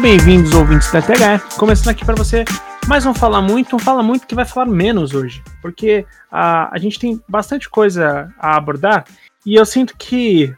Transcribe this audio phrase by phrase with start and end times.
[0.00, 1.56] Bem-vindos, ouvintes da TH.
[1.58, 2.42] Começando aqui para você
[2.88, 6.78] mais um Fala Muito, um Fala Muito que vai falar menos hoje, porque a, a
[6.78, 9.04] gente tem bastante coisa a abordar
[9.44, 10.54] e eu sinto que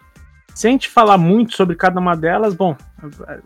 [0.54, 2.76] se a gente falar muito sobre cada uma delas, bom,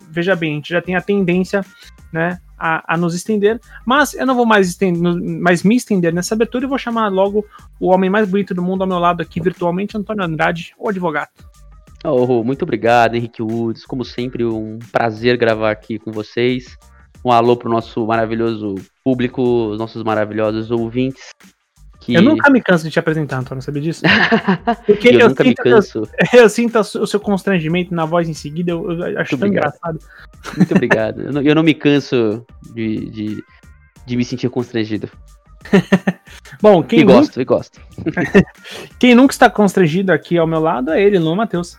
[0.07, 1.65] veja bem, a gente já tem a tendência
[2.13, 5.01] né, a, a nos estender, mas eu não vou mais, estender,
[5.41, 7.43] mais me estender nessa abertura e vou chamar logo
[7.79, 11.29] o homem mais bonito do mundo ao meu lado aqui virtualmente, Antônio Andrade, o advogado.
[12.03, 13.85] Oh, muito obrigado, Henrique Woods.
[13.85, 16.77] Como sempre, um prazer gravar aqui com vocês.
[17.25, 21.29] Um alô pro nosso maravilhoso público, os nossos maravilhosos ouvintes.
[21.99, 22.13] Que...
[22.13, 24.03] Eu nunca me canso de te apresentar, Antônio, sabia disso?
[24.85, 26.03] Porque eu, eu nunca me canso.
[26.33, 29.47] Eu, eu, sinto o seu constrangimento na voz em seguida, eu, eu acho muito tão
[29.49, 29.75] obrigado.
[29.75, 29.99] engraçado.
[30.55, 31.21] Muito obrigado.
[31.21, 33.43] eu, não, eu não me canso de, de,
[34.05, 35.09] de me sentir constrangido.
[36.61, 37.17] Bom, quem e nunca...
[37.17, 37.81] gosto, e gosto.
[38.99, 41.77] quem nunca está constrangido aqui ao meu lado é ele, Luan Matheus.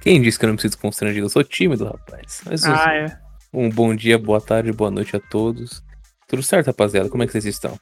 [0.00, 1.26] Quem disse que eu não preciso constrangido?
[1.26, 2.40] Eu sou tímido, rapaz.
[2.46, 3.18] Mas, ah, é.
[3.52, 5.82] Um bom dia, boa tarde, boa noite a todos.
[6.26, 7.08] Tudo certo, rapaziada?
[7.08, 7.78] Como é que vocês estão?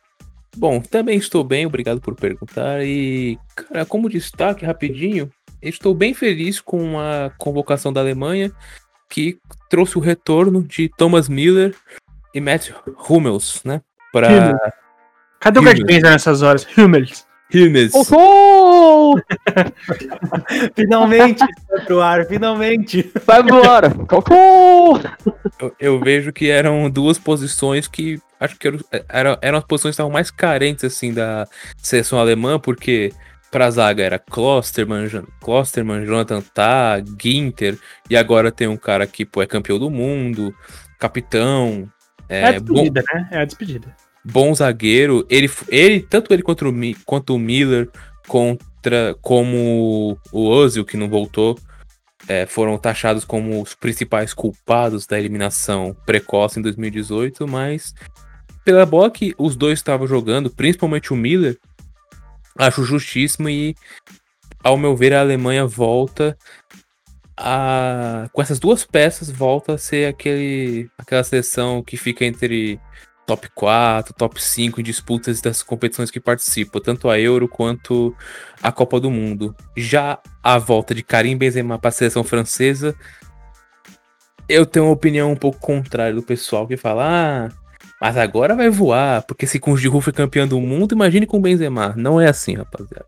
[0.57, 2.85] Bom, também estou bem, obrigado por perguntar.
[2.85, 5.31] E, cara, como destaque rapidinho,
[5.63, 8.51] estou bem feliz com a convocação da Alemanha,
[9.09, 9.39] que
[9.71, 11.75] trouxe o retorno de Thomas Miller
[12.35, 12.71] e Matt
[13.09, 13.81] Hummels, né?
[14.11, 14.59] Pra...
[15.39, 16.67] Cadê o Gerd nessas horas?
[16.77, 17.28] Hummels.
[17.53, 17.93] Hummels.
[17.95, 19.17] Oh, oh!
[20.75, 23.11] finalmente, foi pro ar, finalmente.
[23.25, 23.93] Vai embora.
[25.61, 29.93] eu, eu, vejo que eram duas posições que acho que eram, eram, eram as posições
[29.93, 31.47] que estavam mais carentes assim da
[31.79, 33.13] seleção alemã, porque
[33.51, 35.09] pra zaga era Klosterman,
[35.41, 40.55] Klosterman, Jonathan Tah, Ginter, e agora tem um cara que pô, é campeão do mundo,
[40.99, 41.91] capitão,
[42.29, 43.29] é, é a despedida, bom, né?
[43.33, 43.97] É a despedida.
[44.25, 45.27] Bom zagueiro.
[45.29, 47.89] Ele, ele tanto ele quanto o, quanto o Miller,
[48.27, 51.59] contra, como o Ozil, que não voltou,
[52.29, 57.95] é, foram taxados como os principais culpados da eliminação precoce em 2018, mas
[58.65, 61.59] pela bola que os dois estavam jogando, principalmente o Miller,
[62.59, 63.75] acho justíssimo e,
[64.63, 66.37] ao meu ver, a Alemanha volta
[67.35, 72.81] a, com essas duas peças volta a ser aquele, aquela seleção que fica entre
[73.29, 78.17] top 4, top 5 em disputas das competições que participa, tanto a Euro quanto
[78.63, 79.55] a Copa do Mundo.
[79.77, 82.95] Já a volta de Karim Benzema para a seleção francesa,
[84.49, 87.49] eu tenho uma opinião um pouco contrária do pessoal que fala: "Ah,
[88.01, 91.37] mas agora vai voar, porque se com o Giroud foi campeão do mundo, imagine com
[91.37, 91.93] o Benzema".
[91.99, 93.05] Não é assim, rapaziada.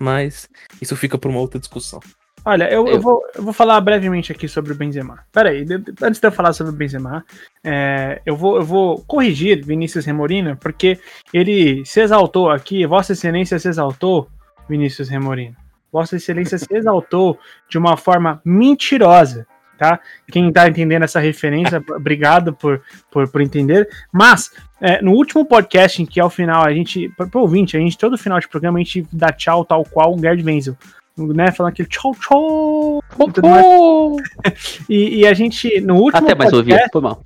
[0.00, 0.48] Mas
[0.80, 1.98] isso fica para uma outra discussão.
[2.44, 2.94] Olha, eu, eu...
[2.94, 5.20] eu, vou, eu vou falar brevemente aqui sobre o Benzema.
[5.32, 5.64] Pera aí,
[6.02, 7.24] antes de eu falar sobre o Benzema,
[7.64, 10.98] é, eu, vou, eu vou corrigir Vinícius Remorino, porque
[11.32, 14.28] ele se exaltou aqui, Vossa Excelência se exaltou,
[14.68, 15.56] Vinícius Remorino.
[15.92, 17.38] Vossa Excelência se exaltou
[17.68, 19.46] de uma forma mentirosa,
[19.78, 19.98] tá?
[20.30, 23.88] Quem tá entendendo essa referência, obrigado por, por, por entender.
[24.12, 24.50] Mas,
[24.80, 28.18] é, no último podcast, em que ao final a gente, pro ouvinte, a gente, todo
[28.18, 30.76] final de programa, a gente dá tchau tal qual o Gerd Wenzel
[31.18, 31.50] né?
[31.52, 33.02] Falando aquele tchau, tchau.
[33.32, 34.16] tchau.
[34.88, 36.26] e, e, a gente, no último.
[36.26, 37.24] Até mais ouvir, foi mal.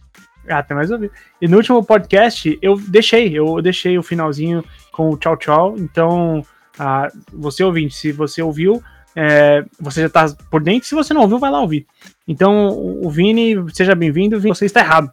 [0.49, 1.11] Até mais ouvir.
[1.41, 5.75] E no último podcast, eu deixei, eu deixei o finalzinho com o tchau, tchau.
[5.79, 6.45] Então,
[6.79, 8.83] ah, você ouvinte, se você ouviu,
[9.15, 10.89] é, você já tá por dentro.
[10.89, 11.87] Se você não ouviu, vai lá ouvir.
[12.27, 14.41] Então, o Vini, seja bem-vindo.
[14.41, 15.13] Você está errado.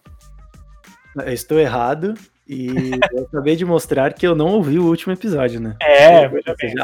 [1.15, 2.13] Eu estou errado.
[2.49, 5.75] E eu acabei de mostrar que eu não ouvi o último episódio, né?
[5.79, 6.27] É,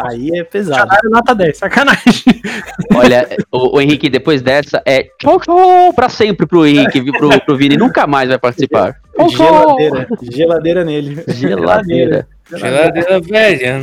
[0.07, 0.87] aí é pesado.
[0.87, 2.23] Salário nota 10, sacanagem.
[2.93, 7.57] Olha, o, o, Henrique, depois dessa, é tchau, tchau pra sempre pro Henrique, pro, pro
[7.57, 9.01] Vini, nunca mais vai participar.
[9.35, 11.23] Geladeira, geladeira nele.
[11.29, 12.27] Geladeira.
[12.47, 13.75] Geladeira velha.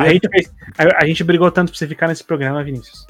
[0.00, 0.28] A gente,
[0.76, 3.06] a, a gente brigou tanto pra você ficar nesse programa, Vinícius.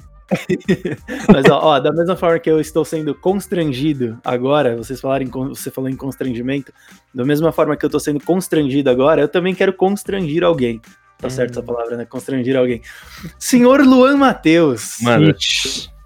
[1.33, 5.71] Mas ó, ó, da mesma forma que eu estou sendo constrangido agora, vocês falarem, você
[5.71, 6.73] falou em constrangimento,
[7.15, 10.81] da mesma forma que eu estou sendo constrangido agora, eu também quero constrangir alguém.
[11.19, 11.31] Tá hum.
[11.31, 12.05] certo essa palavra, né?
[12.05, 12.81] Constrangir alguém.
[13.39, 14.99] Senhor Luan Matheus.
[15.03, 15.37] Manda.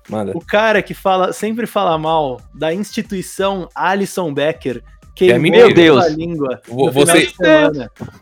[0.08, 0.32] Manda.
[0.34, 4.82] O cara que fala, sempre fala mal da instituição Alison Becker,
[5.14, 6.08] que é meu Deus.
[6.08, 6.60] língua.
[6.92, 7.32] Você...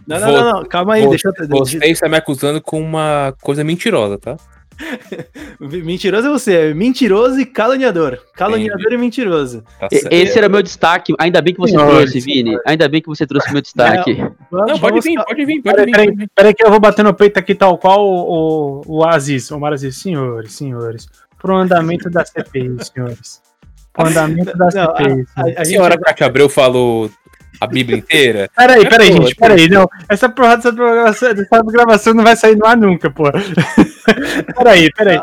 [0.07, 1.49] Não, não, não, não, calma aí, deixa eu...
[1.49, 4.37] Você está me acusando com uma coisa mentirosa, tá?
[5.61, 8.19] mentiroso é você, é mentiroso e caluniador.
[8.35, 9.65] Caluniador e mentiroso.
[9.79, 11.15] Tá Esse era meu destaque.
[11.19, 12.57] Ainda bem que você Nossa, trouxe, Vini.
[12.67, 14.15] Ainda bem que você trouxe meu destaque.
[14.51, 15.93] Não, não pode vir, pode vir, pode vir.
[15.93, 19.51] Peraí, peraí que eu vou bater no peito aqui tal qual o, o, o Aziz.
[19.51, 21.09] O Mar Aziz, senhores, senhores.
[21.39, 23.43] Pro andamento da CPI, senhores.
[23.93, 25.27] Pro andamento da CPI.
[25.37, 27.11] A, a, a, a senhora Cátia Abreu falou
[27.63, 28.51] a Bíblia inteira.
[28.57, 29.89] Peraí, É peraí, boa, gente, peraí, não.
[30.09, 33.25] Essa porra dessa gravação, dessa gravação não vai sair no ar nunca, pô.
[34.57, 35.19] peraí, peraí.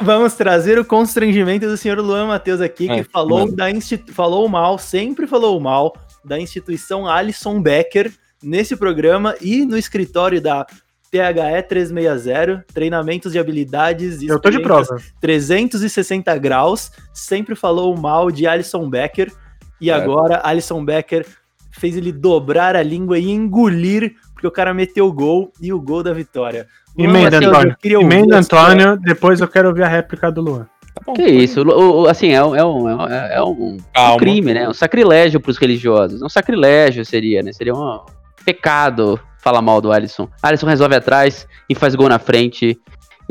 [0.00, 3.56] Vamos trazer o constrangimento do senhor Luan Matheus aqui, que É, falou, mano.
[3.56, 4.12] da institu...
[4.12, 8.12] falou mal, sempre falou mal da instituição Alisson Becker
[8.42, 10.66] nesse programa e no escritório da
[11.10, 14.98] THE 360, treinamentos de habilidades e Eu tô de prova.
[15.20, 19.32] 360 graus, sempre falou mal de Alisson Becker
[19.80, 19.94] e É.
[19.94, 21.26] agora Alisson Becker
[21.70, 25.80] fez ele dobrar a língua e engolir porque o cara meteu o gol e o
[25.80, 26.66] gol da vitória.
[26.96, 27.76] Emenda, Antônio.
[27.84, 30.66] Emenda, Antônio, depois eu quero ouvir a réplica do Luan.
[30.94, 33.42] Tá bom, Que pode- isso, o- o- assim, é, um- é um, é um- é
[33.42, 34.68] um, um crime, né?
[34.68, 36.22] Um sacrilégio pros religiosos.
[36.22, 37.52] Um sacrilégio seria, né?
[37.52, 38.00] Seria um
[38.44, 40.28] pecado falar mal do Alisson.
[40.42, 42.76] Alisson resolve atrás e faz gol na frente.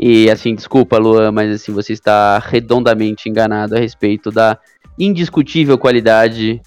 [0.00, 4.56] E assim, desculpa, Luan, mas assim, você está redondamente enganado a respeito da
[4.98, 6.60] indiscutível qualidade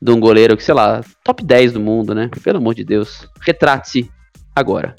[0.00, 2.30] de um goleiro que, sei lá, top 10 do mundo, né?
[2.42, 3.28] Pelo amor de Deus.
[3.40, 4.10] Retrate-se
[4.54, 4.94] agora.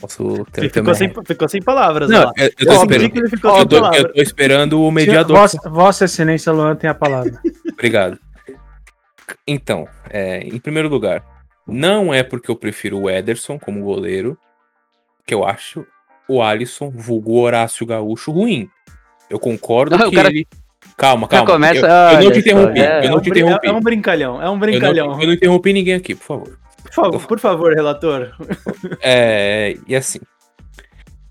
[0.00, 1.14] Posso ter Ele ficou também.
[1.14, 3.10] sem, ficou sem palavras, Não, eu, eu tô Eu esperando.
[3.10, 5.38] que ele ficou Eu tô, eu tô esperando o mediador.
[5.38, 7.40] Vossa, Vossa Excelência Luan tem a palavra.
[7.72, 8.18] Obrigado.
[9.46, 11.24] Então, é, em primeiro lugar,
[11.66, 14.38] não é porque eu prefiro o Ederson como goleiro
[15.26, 15.84] que eu acho
[16.28, 18.68] o Alisson, vulgo Horácio Gaúcho, ruim.
[19.30, 20.46] Eu concordo Não, que cara- ele.
[20.96, 21.52] Calma, Já calma.
[21.52, 21.86] começa.
[21.86, 22.80] eu, eu não te interrompi.
[22.80, 23.06] é.
[23.06, 23.66] eu não É te um brin- interrompi.
[23.68, 25.06] É um brincalhão, é um Eu brincalhão.
[25.10, 26.58] não, eu não interrompi ninguém aqui, por favor.
[26.84, 28.32] Por, favor, por favor, relator.
[29.02, 30.20] É, e assim,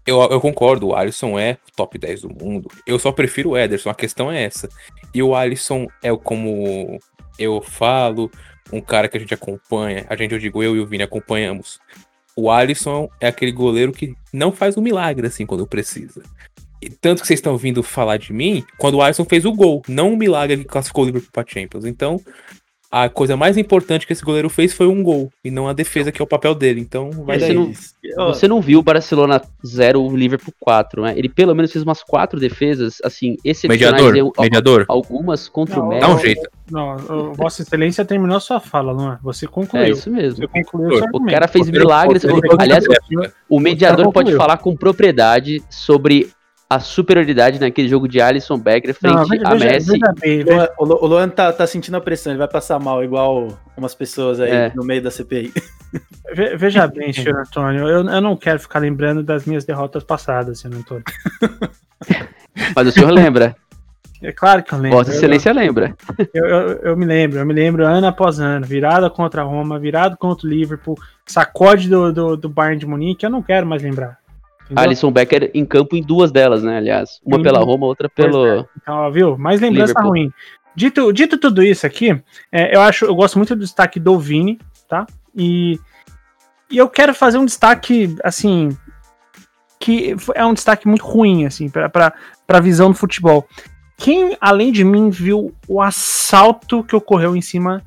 [0.05, 2.69] eu, eu concordo, o Alisson é top 10 do mundo.
[2.85, 4.69] Eu só prefiro o Ederson, a questão é essa.
[5.13, 6.99] E o Alisson é o- como
[7.39, 8.29] eu falo,
[8.71, 11.79] um cara que a gente acompanha, a gente, eu digo, eu e o Vini acompanhamos.
[12.35, 16.21] O Alisson é aquele goleiro que não faz um milagre assim quando precisa.
[17.01, 20.13] Tanto que vocês estão ouvindo falar de mim quando o Alisson fez o gol, não
[20.13, 21.85] um milagre que classificou o Liverpool para Champions.
[21.85, 22.19] Então,
[22.91, 26.11] a coisa mais importante que esse goleiro fez foi um gol, e não a defesa,
[26.11, 26.79] que é o papel dele.
[26.79, 27.55] Então, vai Você daí.
[27.55, 27.73] não-
[28.27, 31.13] Você não viu o Barcelona 0, o Liverpool 4, né?
[31.17, 34.01] Ele pelo menos fez umas quatro defesas, assim, excepcionais.
[34.05, 36.25] Mediador, mediador, Algumas contra Não, o dá um Messi.
[36.27, 36.49] jeito.
[36.71, 39.19] Não, Vossa Excelência terminou sua fala, Luan.
[39.23, 39.91] Você É concluiu.
[39.93, 40.37] isso mesmo.
[40.37, 42.23] Você concluiu O cara fez milagres.
[42.59, 42.85] Aliás,
[43.49, 46.29] o mediador pode falar com propriedade sobre
[46.69, 49.91] a superioridade naquele jogo de Alisson Becker frente Não, veja, a Messi.
[49.91, 52.79] veja bem, o o Lu- o Luan tá, tá sentindo a pressão, ele vai passar
[52.79, 53.47] mal, igual
[53.77, 54.71] umas pessoas aí É.
[54.75, 55.53] no meio da CPI.
[56.33, 57.87] ve- veja bem, senhor Antônio.
[57.87, 61.03] Eu, eu não quero ficar lembrando das minhas derrotas passadas, senhor Antônio.
[62.75, 63.55] Mas o senhor lembra?
[64.21, 64.97] É claro que eu lembro.
[64.97, 65.93] Vossa Excelência lembra.
[66.33, 69.77] Eu, eu, eu me lembro, eu me lembro ano após ano, virada contra a Roma,
[69.77, 73.83] virado contra o Liverpool, sacode do, do, do Bayern de Munique, eu não quero mais
[73.83, 74.17] lembrar.
[74.75, 76.77] Alisson Becker em campo em duas delas, né?
[76.77, 77.43] Aliás, uma Sim.
[77.43, 78.67] pela Roma, outra pelo.
[78.77, 79.37] Então, ó, viu?
[79.37, 80.09] Mais lembrança Liverpool.
[80.09, 80.31] ruim.
[80.75, 82.21] Dito, dito tudo isso aqui,
[82.51, 84.59] é, eu acho, eu gosto muito do destaque do Vini,
[84.89, 85.05] tá?
[85.33, 85.79] E,
[86.69, 88.77] e eu quero fazer um destaque, assim,
[89.79, 92.13] que é um destaque muito ruim, assim, pra,
[92.45, 93.47] pra visão do futebol.
[93.97, 97.81] Quem, além de mim, viu o assalto que ocorreu em cima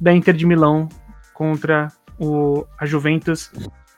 [0.00, 0.88] da Inter de Milão
[1.34, 1.88] contra
[2.18, 3.50] o, a Juventus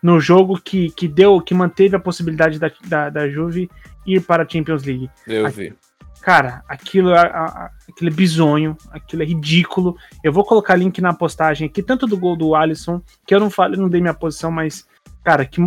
[0.03, 3.71] no jogo que, que deu, que manteve a possibilidade da, da, da Juve
[4.05, 5.09] ir para a Champions League.
[5.27, 5.75] Eu vi.
[6.21, 9.97] Cara, aquilo é, a- a- aquilo é bizonho, aquilo é ridículo.
[10.23, 13.51] Eu vou colocar link na postagem aqui, tanto do gol do Alisson, que eu não
[13.51, 14.87] falei, não dei minha posição, mas,
[15.25, 15.61] cara, que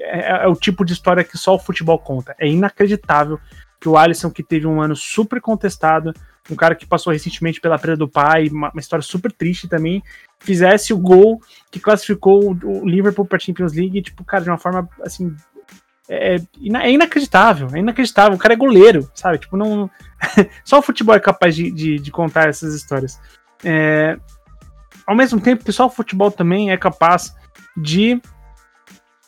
[0.00, 2.34] é, é o tipo de história que só o futebol conta.
[2.38, 3.38] É inacreditável
[3.80, 6.12] que o Alisson, que teve um ano super contestado,
[6.50, 10.02] um cara que passou recentemente pela perda do pai, uma, uma história super triste também,
[10.38, 11.40] fizesse o gol
[11.70, 15.34] que classificou o, Liverpool para Champions League, tipo, cara, de uma forma assim.
[16.08, 18.34] É, ina- é inacreditável, é inacreditável.
[18.34, 19.38] O cara é goleiro, sabe?
[19.38, 19.90] Tipo, não.
[20.64, 23.20] Só o futebol é capaz de, de, de contar essas histórias.
[23.64, 24.16] É,
[25.06, 27.34] ao mesmo tempo que só o futebol também é capaz
[27.76, 28.20] de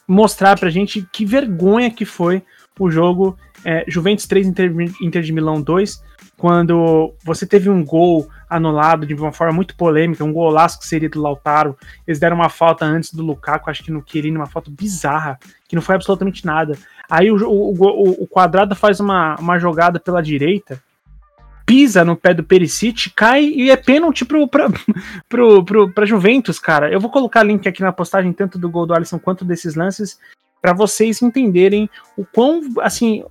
[0.06, 2.42] mostrar pra gente que vergonha que foi
[2.78, 6.02] o jogo é, Juventus 3, Inter, Inter de Milão 2,
[6.36, 11.08] quando você teve um gol anulado de uma forma muito polêmica, um golaço que seria
[11.08, 14.70] do Lautaro, eles deram uma falta antes do Lukaku, acho que no Chiellini, uma falta
[14.70, 16.78] bizarra, que não foi absolutamente nada.
[17.10, 20.80] Aí o, o, o, o Quadrado faz uma, uma jogada pela direita,
[21.66, 24.70] pisa no pé do Perisic, cai e é pênalti pro, pra,
[25.28, 26.90] pro, pro, pra Juventus, cara.
[26.90, 30.18] Eu vou colocar link aqui na postagem, tanto do gol do Alisson quanto desses lances,
[30.60, 33.24] para vocês entenderem o quão, assim,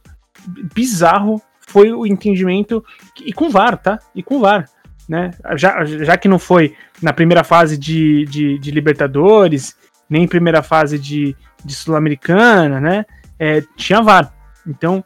[0.73, 2.83] bizarro foi o entendimento,
[3.23, 3.99] e com VAR, tá?
[4.15, 4.69] E com VAR,
[5.07, 5.31] né?
[5.55, 9.75] Já, já que não foi na primeira fase de, de, de Libertadores,
[10.09, 13.05] nem em primeira fase de, de Sul-Americana, né?
[13.37, 14.33] É, tinha VAR.
[14.65, 15.03] Então,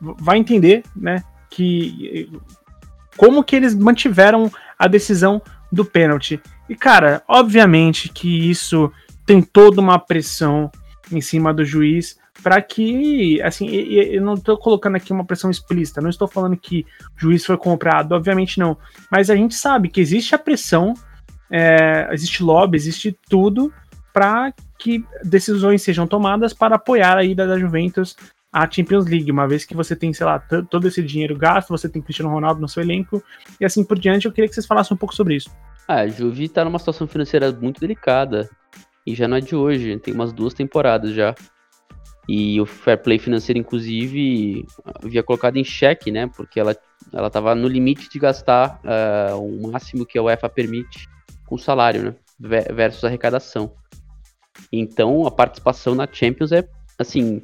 [0.00, 1.22] vai entender, né?
[1.50, 2.30] Que
[3.16, 6.40] como que eles mantiveram a decisão do pênalti.
[6.68, 8.92] E, cara, obviamente que isso
[9.26, 10.70] tem toda uma pressão
[11.12, 16.00] em cima do juiz para que, assim, eu não estou colocando aqui uma pressão explícita,
[16.00, 16.86] não estou falando que
[17.16, 18.76] o juiz foi comprado, obviamente não,
[19.10, 20.94] mas a gente sabe que existe a pressão,
[21.50, 23.72] é, existe lobby, existe tudo
[24.12, 28.16] para que decisões sejam tomadas para apoiar a ida da Juventus
[28.52, 31.88] à Champions League, uma vez que você tem, sei lá, todo esse dinheiro gasto, você
[31.88, 33.22] tem Cristiano Ronaldo no seu elenco
[33.60, 34.26] e assim por diante.
[34.26, 35.50] Eu queria que vocês falassem um pouco sobre isso.
[35.86, 38.48] Ah, a Juve está numa situação financeira muito delicada
[39.08, 41.34] e já não é de hoje, tem umas duas temporadas já.
[42.28, 44.66] E o fair play financeiro, inclusive,
[45.02, 46.26] havia colocado em xeque, né?
[46.36, 46.76] Porque ela,
[47.10, 51.08] ela tava no limite de gastar uh, o máximo que a UEFA permite
[51.46, 52.14] com salário, né?
[52.38, 53.72] Versus arrecadação.
[54.70, 57.40] Então, a participação na Champions é, assim,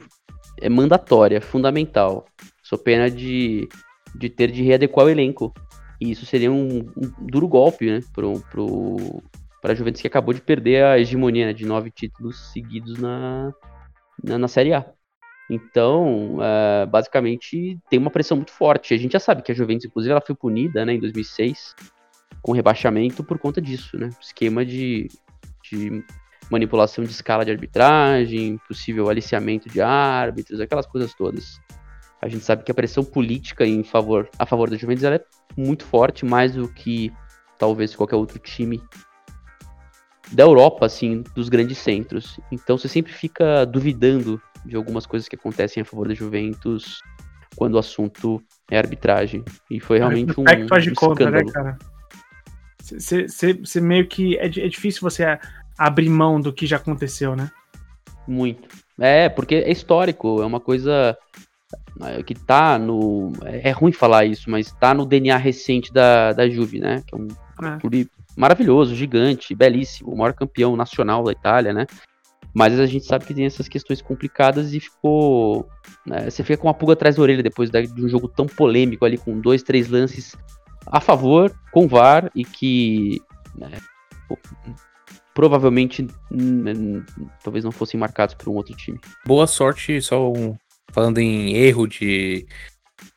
[0.60, 2.26] é mandatória, fundamental.
[2.62, 3.66] Sou pena de,
[4.14, 5.50] de ter de readequar o elenco.
[5.98, 8.00] E isso seria um, um duro golpe, né?
[8.12, 9.22] Pro, pro,
[9.64, 13.50] para a Juventus que acabou de perder a hegemonia né, de nove títulos seguidos na,
[14.22, 14.84] na, na Série A.
[15.48, 18.92] Então, é, basicamente, tem uma pressão muito forte.
[18.92, 21.74] A gente já sabe que a Juventus, inclusive, ela foi punida né, em 2006
[22.42, 24.10] com rebaixamento por conta disso, né?
[24.20, 25.08] Esquema de,
[25.62, 26.04] de
[26.50, 31.58] manipulação de escala de arbitragem, possível aliciamento de árbitros, aquelas coisas todas.
[32.20, 35.24] A gente sabe que a pressão política em favor, a favor da Juventus é
[35.56, 37.10] muito forte, mais do que
[37.58, 38.78] talvez qualquer outro time
[40.32, 42.38] da Europa, assim, dos grandes centros.
[42.50, 47.00] Então você sempre fica duvidando de algumas coisas que acontecem a favor da Juventus
[47.56, 49.44] quando o assunto é arbitragem.
[49.70, 51.52] E foi realmente um, é que faz de um conta, né, escândalo.
[51.52, 51.78] cara?
[52.82, 54.36] Você meio que.
[54.38, 55.38] É, é difícil você
[55.78, 57.50] abrir mão do que já aconteceu, né?
[58.26, 58.68] Muito.
[58.98, 61.16] É, porque é histórico, é uma coisa
[62.02, 63.32] é, que tá no.
[63.42, 67.02] É ruim falar isso, mas tá no DNA recente da, da Juve, né?
[67.06, 67.28] Que é um
[67.66, 67.78] É.
[67.80, 71.86] clube maravilhoso, gigante, belíssimo, o maior campeão nacional da Itália, né?
[72.54, 75.68] Mas a gente sabe que tem essas questões complicadas e ficou.
[76.06, 79.04] né, você fica com uma pulga atrás da orelha depois de um jogo tão polêmico
[79.04, 80.36] ali, com dois, três lances
[80.86, 83.20] a favor, com VAR, e que.
[83.56, 83.70] né,
[85.34, 87.04] provavelmente hum, hum,
[87.42, 89.00] talvez não fossem marcados por um outro time.
[89.26, 90.56] Boa sorte, só um-
[90.92, 92.46] falando em erro de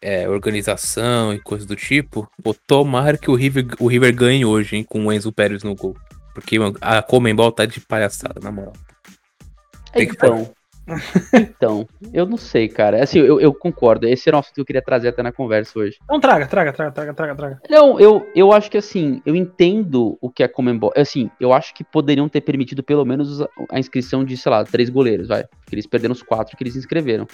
[0.01, 2.29] é, organização e coisas do tipo.
[2.43, 5.75] Pô, tomara que o River, o River ganhe hoje, hein, com o Enzo Pérez no
[5.75, 5.95] gol.
[6.33, 8.73] Porque mano, a Comembol tá de palhaçada, na moral.
[9.91, 10.51] Tem que Então,
[11.33, 13.03] então, eu não sei, cara.
[13.03, 14.07] Assim, eu, eu concordo.
[14.07, 15.97] Esse era um assunto que eu queria trazer até na conversa hoje.
[16.03, 17.61] Então traga, traga, traga, traga, traga, traga.
[17.69, 20.93] Não, eu, eu acho que assim, eu entendo o que a Comembol.
[20.95, 24.63] Assim, eu acho que poderiam ter permitido pelo menos a, a inscrição de, sei lá,
[24.63, 25.43] três goleiros, vai.
[25.43, 27.27] Porque eles perderam os quatro que eles inscreveram.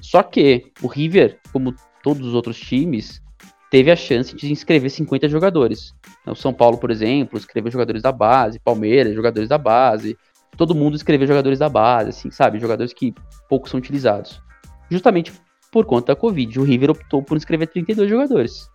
[0.00, 3.22] Só que o River, como todos os outros times,
[3.70, 5.94] teve a chance de inscrever 50 jogadores.
[6.26, 10.16] O São Paulo, por exemplo, escreveu jogadores da base, Palmeiras, jogadores da base.
[10.56, 12.58] Todo mundo escreveu jogadores da base, assim, sabe?
[12.58, 13.14] Jogadores que
[13.48, 14.42] pouco são utilizados.
[14.90, 15.32] Justamente
[15.72, 16.60] por conta da Covid.
[16.60, 18.70] O River optou por inscrever 32 jogadores.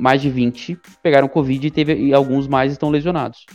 [0.00, 3.46] Mais de 20 pegaram Covid e, teve, e alguns mais estão lesionados.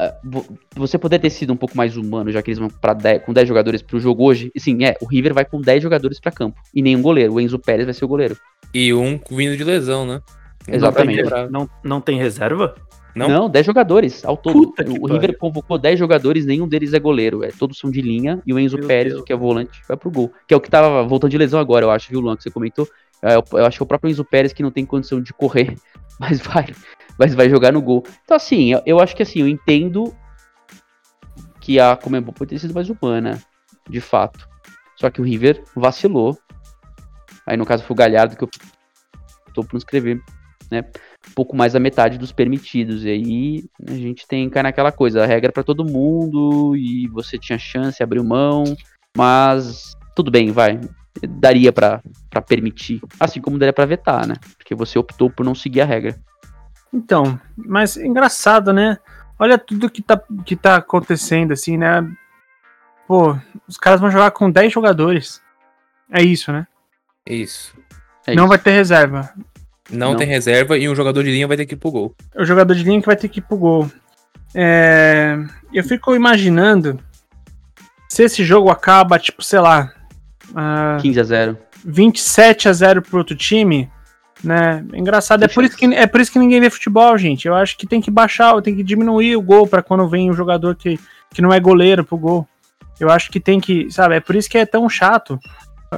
[0.00, 2.94] Ah, vo- Você poderia ter sido um pouco mais humano, já que eles vão pra
[2.94, 4.50] 10 com 10 jogadores pro jogo hoje.
[4.54, 6.60] E sim, é, o River vai com 10 jogadores pra campo.
[6.74, 7.34] E nenhum goleiro.
[7.34, 8.36] O Enzo Pérez vai ser o goleiro.
[8.72, 10.20] E um vindo de lesão, né?
[10.68, 11.22] Exatamente.
[11.50, 11.68] Não.
[11.82, 12.74] Não, tem reserva?
[13.14, 13.28] Não?
[13.28, 14.72] Não, 10 jogadores ao todo.
[15.00, 17.42] O River convocou 10 jogadores, nenhum deles é goleiro.
[17.42, 18.40] É, todos são de linha.
[18.46, 19.24] E o Enzo Meu Pérez, Deus.
[19.24, 20.32] que é volante, vai pro gol.
[20.46, 22.50] Que é o que tava voltando de lesão agora, eu acho, viu, Luan, que você
[22.50, 22.86] comentou.
[23.20, 25.32] É, eu, eu acho que é o próprio Enzo Pérez que não tem condição de
[25.32, 25.74] correr,
[26.20, 26.66] mas vai,
[27.18, 28.04] mas vai jogar no gol.
[28.24, 30.14] Então, assim, eu, eu acho que assim, eu entendo
[31.60, 33.42] que a Comembol pode ter sido mais humana,
[33.88, 34.48] de fato.
[34.96, 36.38] Só que o River vacilou.
[37.46, 38.50] Aí, no caso, foi o Galhardo que eu
[39.54, 40.20] tô por inscrever,
[40.70, 40.84] né?
[41.28, 43.04] Um pouco mais da metade dos permitidos.
[43.04, 47.38] E aí a gente tem cair naquela coisa, a regra para todo mundo, e você
[47.38, 48.64] tinha chance, abriu mão,
[49.16, 50.80] mas tudo bem, vai.
[51.28, 53.00] Daria pra pra permitir.
[53.18, 54.34] Assim como daria pra vetar, né?
[54.56, 56.16] Porque você optou por não seguir a regra.
[56.92, 58.98] Então, mas engraçado, né?
[59.38, 62.06] Olha tudo que tá, que tá acontecendo, assim, né?
[63.06, 65.40] Pô, os caras vão jogar com 10 jogadores.
[66.10, 66.66] É isso, né?
[67.26, 67.74] Isso.
[68.26, 68.48] É não isso.
[68.48, 69.30] vai ter reserva.
[69.90, 70.16] Não, Não.
[70.16, 72.14] tem reserva e um jogador de linha vai ter que ir pro gol.
[72.34, 73.90] É o jogador de linha que vai ter que ir pro gol.
[74.54, 75.36] É,
[75.72, 76.98] Eu fico imaginando
[78.08, 79.92] se esse jogo acaba, tipo, sei lá,
[80.54, 81.58] ah, 15 a 0.
[81.84, 83.90] 27 a 0 pro outro time,
[84.42, 84.84] né?
[84.94, 87.46] Engraçado, é por, isso que, é por isso que ninguém vê futebol, gente.
[87.46, 90.34] Eu acho que tem que baixar, tem que diminuir o gol pra quando vem um
[90.34, 90.98] jogador que,
[91.32, 92.46] que não é goleiro pro gol.
[93.00, 95.38] Eu acho que tem que, sabe, é por isso que é tão chato.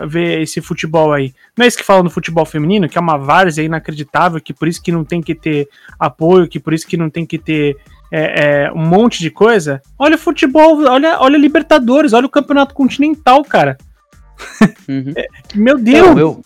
[0.06, 1.34] ver esse futebol aí.
[1.56, 4.68] Não é isso que falam no futebol feminino, que é uma várzea inacreditável, que por
[4.68, 5.68] isso que não tem que ter
[5.98, 7.76] apoio, que por isso que não tem que ter
[8.12, 9.80] é, é, um monte de coisa.
[9.98, 13.76] Olha o futebol, olha, olha Libertadores, olha o Campeonato Continental, cara.
[14.88, 15.12] Uhum.
[15.54, 16.08] Meu Deus!
[16.08, 16.42] Não, eu-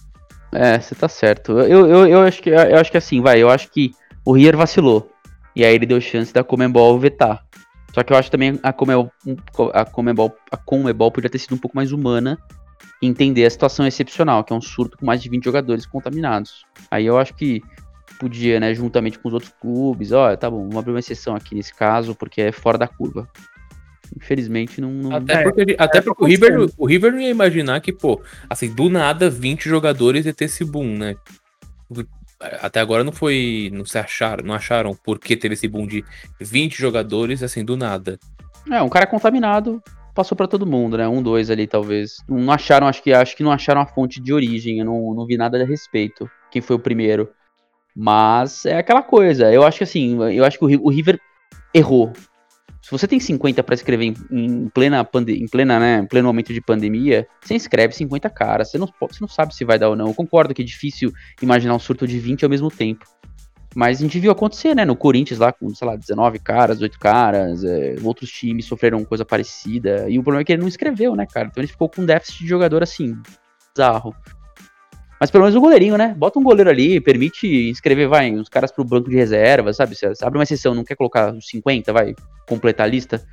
[0.55, 1.59] É, você tá certo.
[1.59, 3.93] Eu, eu, eu, acho que, eu acho que assim, vai, eu acho que
[4.25, 5.11] o Rier vacilou.
[5.55, 7.45] E aí ele deu chance da Comembol vetar.
[7.93, 9.11] Só que eu acho também a Comembol,
[9.73, 12.39] a Comembol, a Comebol podia ter sido um pouco mais humana
[13.01, 16.65] e entender a situação excepcional, que é um surto com mais de 20 jogadores contaminados.
[16.91, 17.61] Aí eu acho que
[18.19, 21.55] podia, né, juntamente com os outros clubes, ó, tá bom, vamos abrir uma exceção aqui
[21.55, 23.29] nesse caso, porque é fora da curva.
[24.17, 24.91] Infelizmente não.
[24.91, 25.17] não...
[25.17, 27.93] Até É, porque, até é, porque tô o, River, o River não ia imaginar que,
[27.93, 31.17] pô, assim, do nada 20 jogadores ia ter esse boom, né?
[32.61, 33.71] Até agora não foi.
[33.73, 36.05] Não se acharam, não acharam por que teve esse boom de
[36.41, 38.19] 20 jogadores, assim, do nada.
[38.71, 39.83] É, um cara contaminado
[40.15, 41.09] passou pra todo mundo, né?
[41.09, 42.19] Um, dois ali, talvez.
[42.29, 44.79] Não acharam, acho que acho que não acharam a fonte de origem.
[44.79, 46.31] Eu não, não vi nada a respeito.
[46.51, 47.31] Quem foi o primeiro.
[47.95, 49.53] Mas é aquela coisa.
[49.53, 51.21] Eu acho que assim, eu acho que o, o River
[51.73, 52.13] errou.
[52.85, 56.53] Se você tem 50 pra escrever em, em plena em plena, né, em pleno momento
[56.53, 58.71] de pandemia, você escreve 50 caras.
[58.71, 60.09] Você não, você não sabe se vai dar ou não.
[60.09, 61.11] Eu concordo que é difícil
[61.41, 63.07] imaginar um surto de 20 ao mesmo tempo.
[63.75, 64.85] Mas a gente viu acontecer, né?
[64.85, 67.65] No Corinthians lá, com, sei lá, 19 caras, 8 caras.
[67.65, 70.05] é, outros times sofreram coisa parecida.
[70.11, 71.49] E o problema é que ele não escreveu, né, cara?
[71.49, 73.17] Então ele ficou com um déficit de jogador assim,
[73.75, 74.15] bizarro.
[75.21, 76.15] Mas pelo menos o goleirinho, né?
[76.17, 79.95] Bota um goleiro ali, permite inscrever, vai, os caras pro banco de reserva, sabe?
[79.95, 82.15] Você abre uma exceção, não quer colocar os 50, vai,
[82.49, 83.25] completar a lista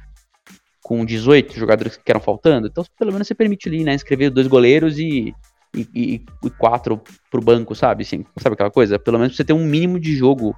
[0.83, 2.67] com 18 jogadores que eram faltando.
[2.67, 3.93] Então, pelo menos você permite ali, né?
[3.93, 5.33] Inscrever dois goleiros e,
[5.75, 8.03] e, e- e quatro pro banco, sabe?
[8.03, 8.97] Assim, sabe aquela coisa?
[8.99, 10.55] Pelo menos você ter um mínimo de jogo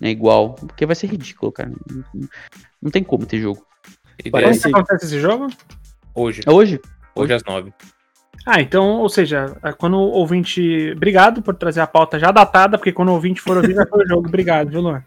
[0.00, 0.54] né, igual.
[0.54, 1.70] Porque vai ser ridículo, cara.
[1.90, 2.28] Não,
[2.82, 3.64] não- tem como ter jogo.
[4.24, 5.48] E Quando Parece- que acontece esse jogo?
[6.14, 6.40] Hoje.
[6.46, 6.80] Hoje,
[7.14, 7.72] Hoje às 9.
[8.50, 10.92] Ah, então, ou seja, é quando o ouvinte.
[10.96, 14.02] Obrigado por trazer a pauta já datada, porque quando o ouvinte for ouvir, já foi
[14.04, 14.26] o jogo.
[14.26, 15.02] Obrigado, viu, Luan?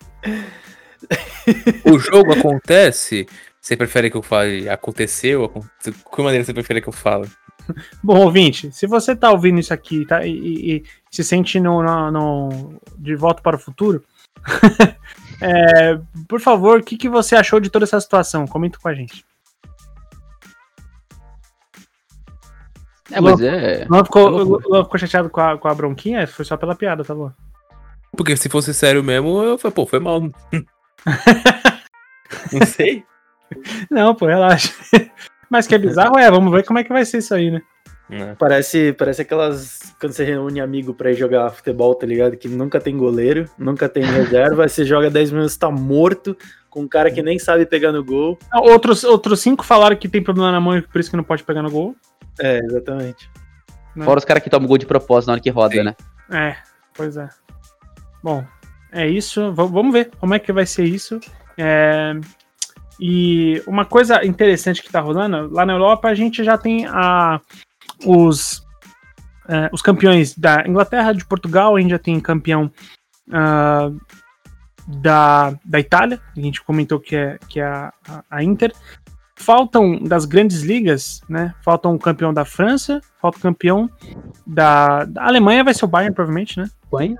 [1.85, 3.25] O jogo acontece.
[3.59, 5.45] Você prefere que eu fale aconteceu?
[5.45, 7.27] Acon- De que maneira você prefere que eu fale?
[8.03, 11.81] Bom, ouvinte, se você tá ouvindo isso aqui tá, e, e- e se sente no,
[11.81, 14.03] no- no- de volta para o futuro,
[15.41, 18.45] é, por favor, o que, que você achou de toda essa situação?
[18.47, 19.23] Comenta com a gente.
[23.11, 23.85] É, mas é.
[23.89, 24.43] Luan ficou, É.
[24.43, 26.27] Luan ficou chateado com a, com a bronquinha?
[26.27, 27.31] Foi só pela piada, tá bom?
[28.15, 30.21] Porque se fosse sério mesmo, eu falei, pô, foi mal.
[32.51, 33.03] Não sei.
[33.89, 34.73] Não, pô, relaxa.
[35.49, 37.61] Mas que é bizarro, é, vamos ver como é que vai ser isso aí, né?
[38.11, 38.35] Não.
[38.35, 39.93] Parece, parece aquelas.
[39.99, 42.35] Quando você reúne amigo pra ir jogar futebol, tá ligado?
[42.35, 46.35] Que nunca tem goleiro, nunca tem reserva, aí você joga 10 minutos, tá morto,
[46.69, 48.37] com um cara que nem sabe pegar no gol.
[48.53, 51.43] Outros, outros cinco falaram que tem problema na mão e por isso que não pode
[51.43, 51.95] pegar no gol.
[52.39, 53.29] É, exatamente.
[53.95, 54.03] né?
[54.05, 55.83] Fora os caras que tomam gol de propósito na hora que roda, Sim.
[55.83, 55.95] né?
[56.29, 56.55] É,
[56.93, 57.29] pois é.
[58.23, 58.43] Bom,
[58.91, 59.51] é isso.
[59.53, 61.19] V- vamos ver como é que vai ser isso.
[61.57, 62.13] É,
[62.99, 67.39] E uma coisa interessante que tá rolando, lá na Europa a gente já tem a,
[68.05, 68.65] os,
[69.47, 72.71] é, os campeões da Inglaterra, de Portugal, a gente já tem campeão
[73.31, 73.89] ah,
[74.87, 77.93] da, da Itália, a gente comentou que é, que é a,
[78.29, 78.73] a- Inter.
[79.35, 81.55] Faltam das grandes ligas, né?
[81.63, 83.89] Falta um campeão da França, falta um campeão
[84.45, 86.69] da, da Alemanha, vai ser o Bayern, provavelmente, né?
[86.83, 87.17] Espanha?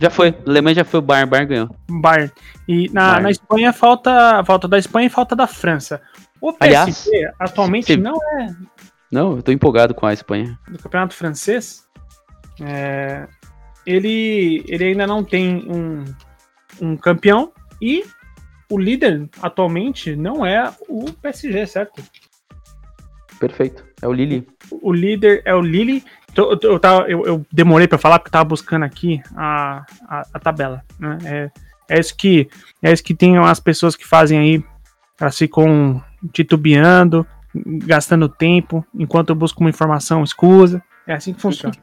[0.00, 0.28] Já foi.
[0.28, 1.76] A Alemanha já foi, o Bayern, Bayern ganhou.
[1.90, 2.32] Bayern.
[2.66, 3.22] E na, Bayern.
[3.24, 6.00] na Espanha falta, falta da Espanha e falta da França.
[6.40, 8.46] O PSG Aliás, atualmente se- não é
[9.10, 10.58] Não, eu tô empolgado com a Espanha.
[10.68, 11.86] do campeonato francês.
[12.60, 13.26] É,
[13.86, 16.04] ele, ele ainda não tem um,
[16.80, 18.04] um campeão e
[18.70, 22.02] o líder atualmente não é o PSG, certo?
[23.38, 23.84] Perfeito.
[24.02, 24.46] É o Lili.
[24.70, 26.04] O líder é o Lille.
[26.36, 30.38] Eu, eu, eu- eu demorei pra falar porque eu tava buscando aqui a, a, a
[30.38, 30.82] tabela.
[30.98, 31.18] Né?
[31.24, 31.50] É,
[31.96, 32.48] é isso que
[32.82, 34.64] é isso que tem as pessoas que fazem aí.
[35.20, 37.26] Elas ficam titubeando,
[37.66, 40.82] gastando tempo, enquanto eu busco uma informação escusa.
[41.06, 41.74] É assim que funciona.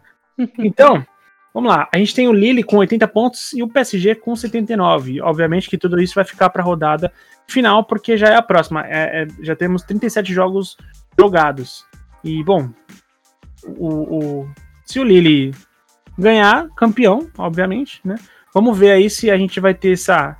[0.59, 1.05] Então,
[1.53, 1.87] vamos lá.
[1.93, 5.21] A gente tem o Lille com 80 pontos e o PSG com 79.
[5.21, 7.11] Obviamente que tudo isso vai ficar para a rodada
[7.47, 8.85] final, porque já é a próxima.
[8.85, 10.77] É- é- já temos 37 jogos
[11.19, 11.85] jogados.
[12.23, 12.69] E, bom,
[13.77, 13.87] o,
[14.41, 14.49] o-
[14.85, 15.53] se o Lille
[16.17, 18.15] ganhar, campeão, obviamente, né?
[18.53, 20.37] Vamos ver aí se a gente vai ter essa.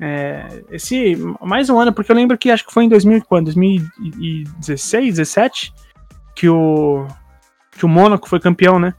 [0.00, 3.20] É, esse mais um ano, porque eu lembro que acho que foi em 2000, e
[3.22, 3.46] quando?
[3.46, 5.72] 2016, 17,
[6.34, 7.06] que o
[7.76, 8.94] que o Mônaco foi campeão, né?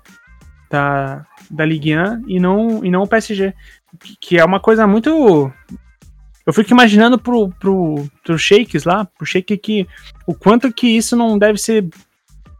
[0.69, 3.53] Da, da Ligue 1 e não, e não o PSG.
[3.99, 5.51] Que, que é uma coisa muito.
[6.45, 9.87] Eu fico imaginando pro, pro, pro Shakes lá, pro Shake que
[10.25, 11.89] o quanto que isso não deve ser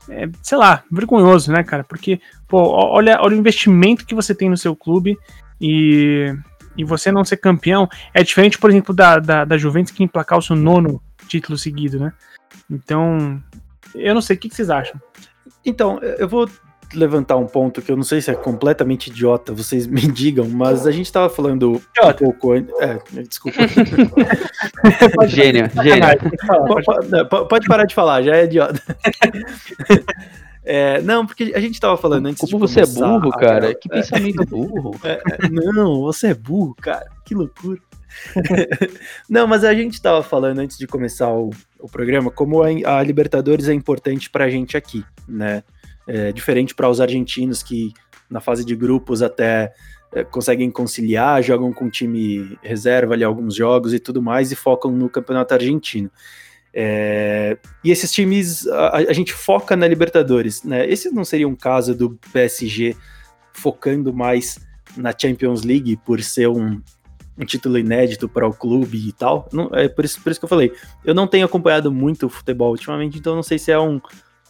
[0.10, 1.84] é, sei lá, vergonhoso, né, cara?
[1.84, 5.17] Porque, pô, olha, olha o investimento que você tem no seu clube
[5.60, 6.34] e,
[6.77, 10.37] e você não ser campeão é diferente, por exemplo, da, da, da Juventus que emplacar
[10.37, 12.13] o seu nono título seguido, né?
[12.69, 13.41] Então,
[13.95, 14.99] eu não sei, o que, que vocês acham?
[15.65, 16.49] Então, eu vou
[16.93, 20.87] levantar um ponto que eu não sei se é completamente idiota, vocês me digam, mas
[20.87, 22.23] a gente tava falando idiota.
[22.23, 22.73] um pouco antes.
[22.79, 23.57] É, desculpa.
[25.27, 26.07] gênio, gênio.
[27.29, 28.81] Pode, pode parar de falar, já é idiota.
[30.69, 33.73] É, não, porque a gente tava falando antes Como você é burro, cara?
[33.73, 34.99] Que pensamento burro.
[35.01, 37.10] É, é, não, você é burro, cara.
[37.23, 37.80] Que loucura.
[39.30, 43.01] não, mas a gente tava falando antes de começar o, o programa como a, a
[43.01, 45.63] Libertadores é importante pra gente aqui, né?
[46.06, 47.93] É, diferente para os argentinos que
[48.30, 49.73] na fase de grupos até
[50.12, 54.91] é, conseguem conciliar, jogam com time reserva ali alguns jogos e tudo mais e focam
[54.91, 56.12] no campeonato argentino.
[56.73, 60.88] É, e esses times a, a, gente foca na Libertadores, né?
[60.88, 62.95] Esse não seria um caso do PSG
[63.51, 64.60] focando mais
[64.95, 66.82] na Champions League por ser um,
[67.38, 69.47] um título inédito para o clube e tal.
[69.51, 70.71] Não, é por isso, por isso que eu falei.
[71.03, 74.01] Eu não tenho acompanhado muito o futebol ultimamente, então não sei se é um,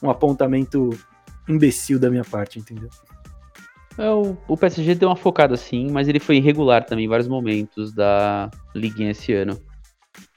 [0.02, 0.90] um apontamento
[1.48, 2.90] imbecil da minha parte, entendeu?
[3.98, 7.28] É, o, o PSG deu uma focada sim, mas ele foi irregular também em vários
[7.28, 9.60] momentos da liguinha esse ano.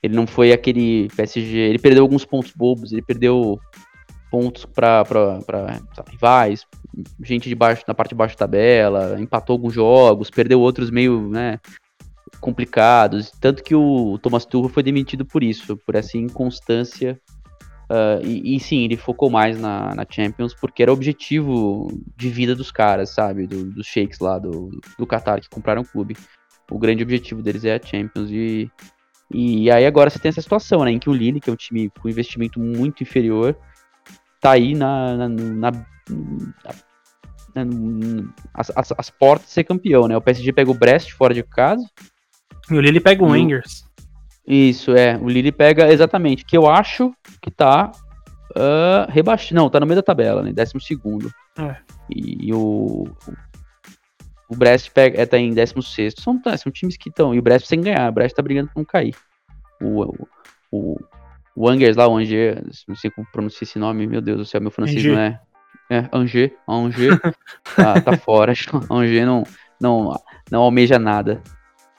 [0.02, 1.56] Ele não foi aquele PSG.
[1.56, 3.58] Ele perdeu alguns pontos bobos, ele perdeu
[4.30, 5.04] pontos para
[6.08, 6.64] rivais,
[7.20, 11.28] gente de baixo, na parte de baixo da tabela, empatou alguns jogos, perdeu outros meio,
[11.28, 11.58] né,
[12.40, 13.32] complicados.
[13.40, 17.20] Tanto que o Thomas Tuchel foi demitido por isso, por essa inconstância
[17.90, 22.30] Uh, e, e, sim, ele focou mais na, na, Champions porque era o objetivo de
[22.30, 23.48] vida dos caras, sabe?
[23.48, 26.16] Do, dos sheiks lá do, do Qatar que compraram o clube.
[26.70, 28.30] O grande objetivo deles é a Champions.
[28.30, 28.70] E,
[29.30, 30.90] e aí agora você tem essa situação, né?
[30.90, 33.56] Em que o Lille, que é um time com investimento muito inferior,
[34.40, 37.64] tá aí na, na, na, na
[38.54, 40.16] as, as, as, portas de ser campeão, né?
[40.16, 41.84] O PSG pega o Brest fora de casa.
[42.70, 43.84] E o Lille pega o Angers.
[44.46, 45.16] Isso, é.
[45.16, 47.92] O Lille pega exatamente, que eu acho que tá
[48.50, 49.54] uh, rebaixado.
[49.54, 50.52] Não, tá no meio da tabela, né?
[50.52, 51.32] Décimo segundo.
[51.58, 51.76] É.
[52.08, 53.08] E, e, o.
[54.50, 56.14] O Brest pega, é, tá em 16.
[56.18, 57.32] São, tá, são times que estão.
[57.32, 58.10] E o Brest sem ganhar.
[58.10, 59.14] O Brest tá brigando pra não cair.
[59.80, 60.28] O, o,
[60.72, 61.00] o,
[61.54, 64.60] o Angers lá, o Angers, não sei como pronunciar esse nome, meu Deus do céu,
[64.60, 65.14] meu francês Angers.
[65.14, 65.40] não é.
[65.88, 67.18] É, Angers, Angers
[67.76, 68.52] tá, tá fora.
[68.90, 69.44] Angers não,
[69.80, 71.40] não, não almeja nada.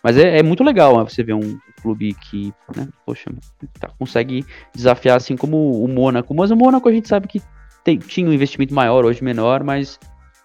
[0.03, 3.31] Mas é, é muito legal né, você ver um clube que, né, poxa,
[3.79, 6.33] tá, consegue desafiar assim como o Mônaco.
[6.33, 7.41] Mas o Mônaco a gente sabe que
[7.83, 9.99] tem, tinha um investimento maior, hoje menor, mas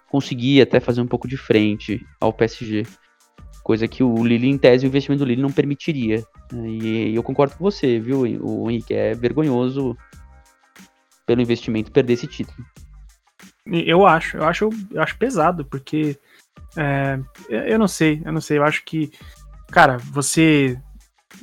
[0.09, 2.83] conseguia até fazer um pouco de frente ao PSG.
[3.63, 6.23] Coisa que o Lille, em tese, o investimento do Lille não permitiria.
[6.51, 8.93] Né, e, e eu concordo com você, viu, o Henrique?
[8.93, 9.97] É vergonhoso
[11.25, 12.65] pelo investimento perder esse título.
[13.65, 16.17] Eu acho, eu acho, eu acho pesado, porque
[16.77, 19.11] é, eu não sei, eu não sei, eu acho que
[19.69, 20.79] cara, você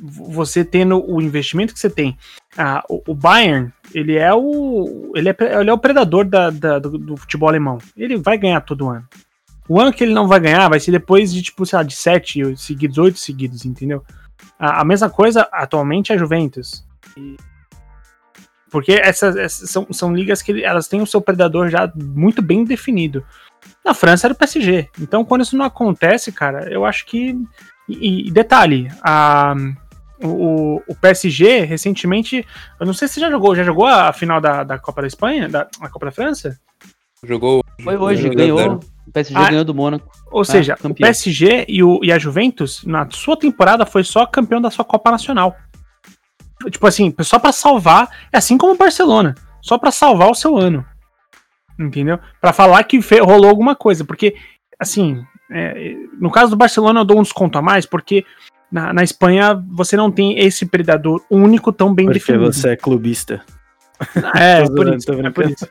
[0.01, 2.17] você tendo o investimento que você tem,
[2.57, 6.97] ah, o, Bayern, ele é o ele é, ele é o predador da, da do,
[6.97, 7.77] do, futebol alemão.
[7.95, 9.07] Ele vai ganhar todo ano.
[9.67, 11.95] O ano que ele não vai ganhar vai ser depois de, tipo, sei lá, de
[11.95, 14.03] sete seguidos, oito seguidos, entendeu?
[14.59, 16.85] A, a mesma coisa atualmente é a Juventus.
[17.17, 17.35] E,
[18.69, 22.63] porque essas, essas, são, são ligas que elas têm o seu predador já muito bem
[22.63, 23.25] definido.
[23.83, 24.89] Na França era o PSG.
[24.99, 27.35] Então, quando isso não acontece, cara, eu acho que
[27.87, 29.55] e, e detalhe, a,
[30.25, 32.45] o, o, PSG recentemente,
[32.79, 35.47] eu não sei se já jogou, já jogou a final da, da Copa da Espanha,
[35.47, 36.59] da a Copa da França?
[37.23, 37.63] Jogou.
[37.81, 38.79] Foi hoje, ganhou.
[39.07, 40.09] O PSG ah, ganhou do Mônaco.
[40.31, 40.91] Ou ah, seja, campeão.
[40.91, 44.85] o PSG e, o, e a Juventus, na sua temporada, foi só campeão da sua
[44.85, 45.55] Copa Nacional.
[46.69, 50.57] Tipo assim, só para salvar, é assim como o Barcelona, só para salvar o seu
[50.57, 50.85] ano.
[51.77, 52.19] Entendeu?
[52.39, 54.35] Para falar que rolou alguma coisa, porque
[54.79, 58.25] assim, é, no caso do Barcelona, eu dou um desconto a mais, porque
[58.71, 62.45] na, na Espanha você não tem esse predador único tão bem porque definido.
[62.45, 63.41] Porque você é clubista.
[64.35, 65.67] É, é por isso, é por isso.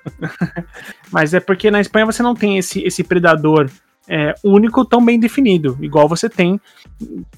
[1.13, 3.71] Mas é porque na Espanha você não tem esse, esse predador
[4.09, 6.59] é, único tão bem definido, igual você tem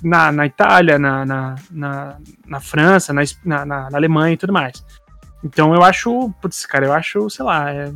[0.01, 2.17] na, na Itália, na, na, na,
[2.47, 4.85] na França, na, na, na, Alemanha e tudo mais.
[5.43, 7.93] Então eu acho, putz, cara, eu acho, sei lá, é,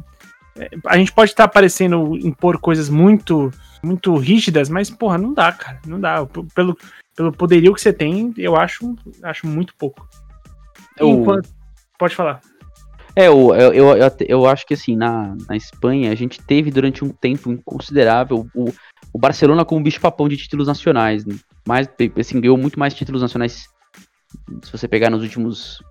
[0.58, 5.32] é, a gente pode estar tá parecendo impor coisas muito muito rígidas, mas, porra, não
[5.32, 5.78] dá, cara.
[5.86, 6.26] Não dá.
[6.54, 6.76] Pelo,
[7.20, 10.08] pelo poderio que você tem, eu acho, acho muito pouco.
[10.98, 11.50] Enquanto...
[11.98, 12.40] Pode falar.
[13.14, 17.04] É, eu, eu, eu, eu, acho que assim, na, na Espanha, a gente teve durante
[17.04, 18.72] um tempo considerável o,
[19.12, 21.26] o Barcelona como bicho-papão de títulos nacionais.
[21.26, 21.34] Né?
[21.68, 21.86] Mais,
[22.18, 23.68] assim, ganhou muito mais títulos nacionais.
[24.62, 25.82] Se você pegar nos últimos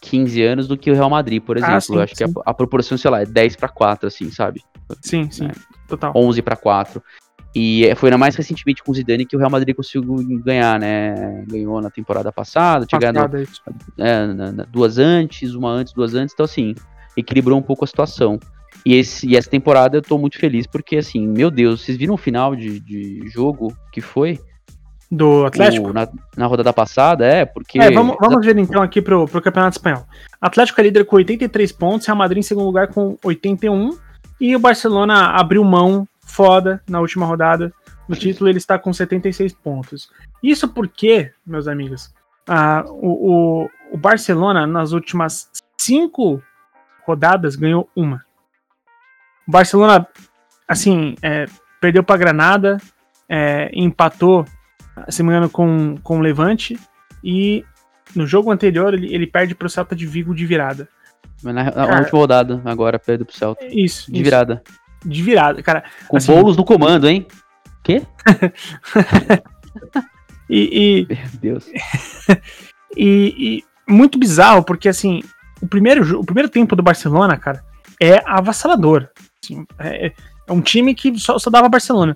[0.00, 1.74] 15 anos do que o Real Madrid, por exemplo.
[1.74, 2.34] Ah, sim, eu acho que a, sim.
[2.46, 4.62] a proporção, sei lá, é 10 pra 4, assim, sabe?
[5.02, 5.48] Sim, sim.
[5.48, 5.52] É.
[5.86, 6.12] Total.
[6.16, 7.02] 11 pra 4.
[7.60, 11.42] E é, foi mais recentemente com o Zidane que o Real Madrid conseguiu ganhar, né?
[11.48, 13.36] Ganhou na temporada passada, tinha ganhado
[13.98, 16.76] é, duas antes, uma antes, duas antes, então assim,
[17.16, 18.38] equilibrou um pouco a situação.
[18.86, 22.14] E, esse, e essa temporada eu tô muito feliz porque, assim, meu Deus, vocês viram
[22.14, 24.38] o final de, de jogo que foi?
[25.10, 25.88] Do Atlético?
[25.88, 27.80] O- na, na rodada passada, é, porque.
[27.80, 30.04] É, vamos, vamos ver então aqui pro, pro Campeonato Espanhol.
[30.40, 33.98] Atlético é líder com 83 pontos, Real Madrid em segundo lugar com 81.
[34.40, 36.06] E o Barcelona abriu mão
[36.38, 37.72] foda na última rodada
[38.08, 40.08] do título, ele está com 76 pontos.
[40.40, 42.14] Isso porque, meus amigos,
[42.86, 46.40] o, o, o Barcelona nas últimas cinco
[47.04, 48.24] rodadas ganhou uma.
[49.48, 50.06] O Barcelona,
[50.68, 51.46] assim, é,
[51.80, 52.76] perdeu para Granada,
[53.28, 54.44] é, empatou,
[55.08, 56.78] se não me engano, com, com o Levante
[57.24, 57.64] e
[58.14, 60.88] no jogo anterior ele, ele perde pro Celta de Vigo de virada.
[61.42, 63.64] Mas na, na Cara- última rodada, agora, perdeu pro Celta.
[63.64, 64.62] Isso, De isso, virada.
[65.04, 65.84] De virada, cara.
[66.08, 67.26] Com Assim- bolos no comando, hein?
[67.82, 68.02] Quê?
[70.50, 71.66] E, Meu Deus.
[71.68, 71.74] e,
[72.96, 75.22] e- e muito bizarro, porque assim,
[75.60, 77.62] o primeiro, o primeiro tempo do Barcelona, cara,
[78.00, 79.08] é avassalador.
[79.42, 80.12] Assim, é,
[80.46, 82.14] é um time que só, só dava Barcelona.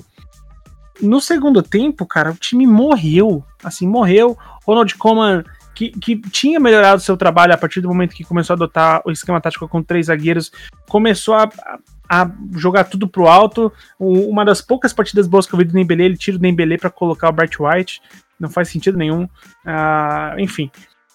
[1.01, 3.45] No segundo tempo, cara, o time morreu.
[3.63, 4.37] Assim, morreu.
[4.65, 8.57] Ronald Koeman, que, que tinha melhorado seu trabalho a partir do momento que começou a
[8.57, 10.51] adotar o esquema tático com três zagueiros,
[10.89, 13.73] começou a, a- a jogar tudo pro alto.
[13.99, 16.77] O- uma das poucas partidas boas que eu vi do Dembélé, ele tira o Dembélé
[16.79, 18.01] para colocar o Bright White.
[18.39, 19.29] Não faz sentido nenhum.
[19.65, 20.71] Ah, enfim.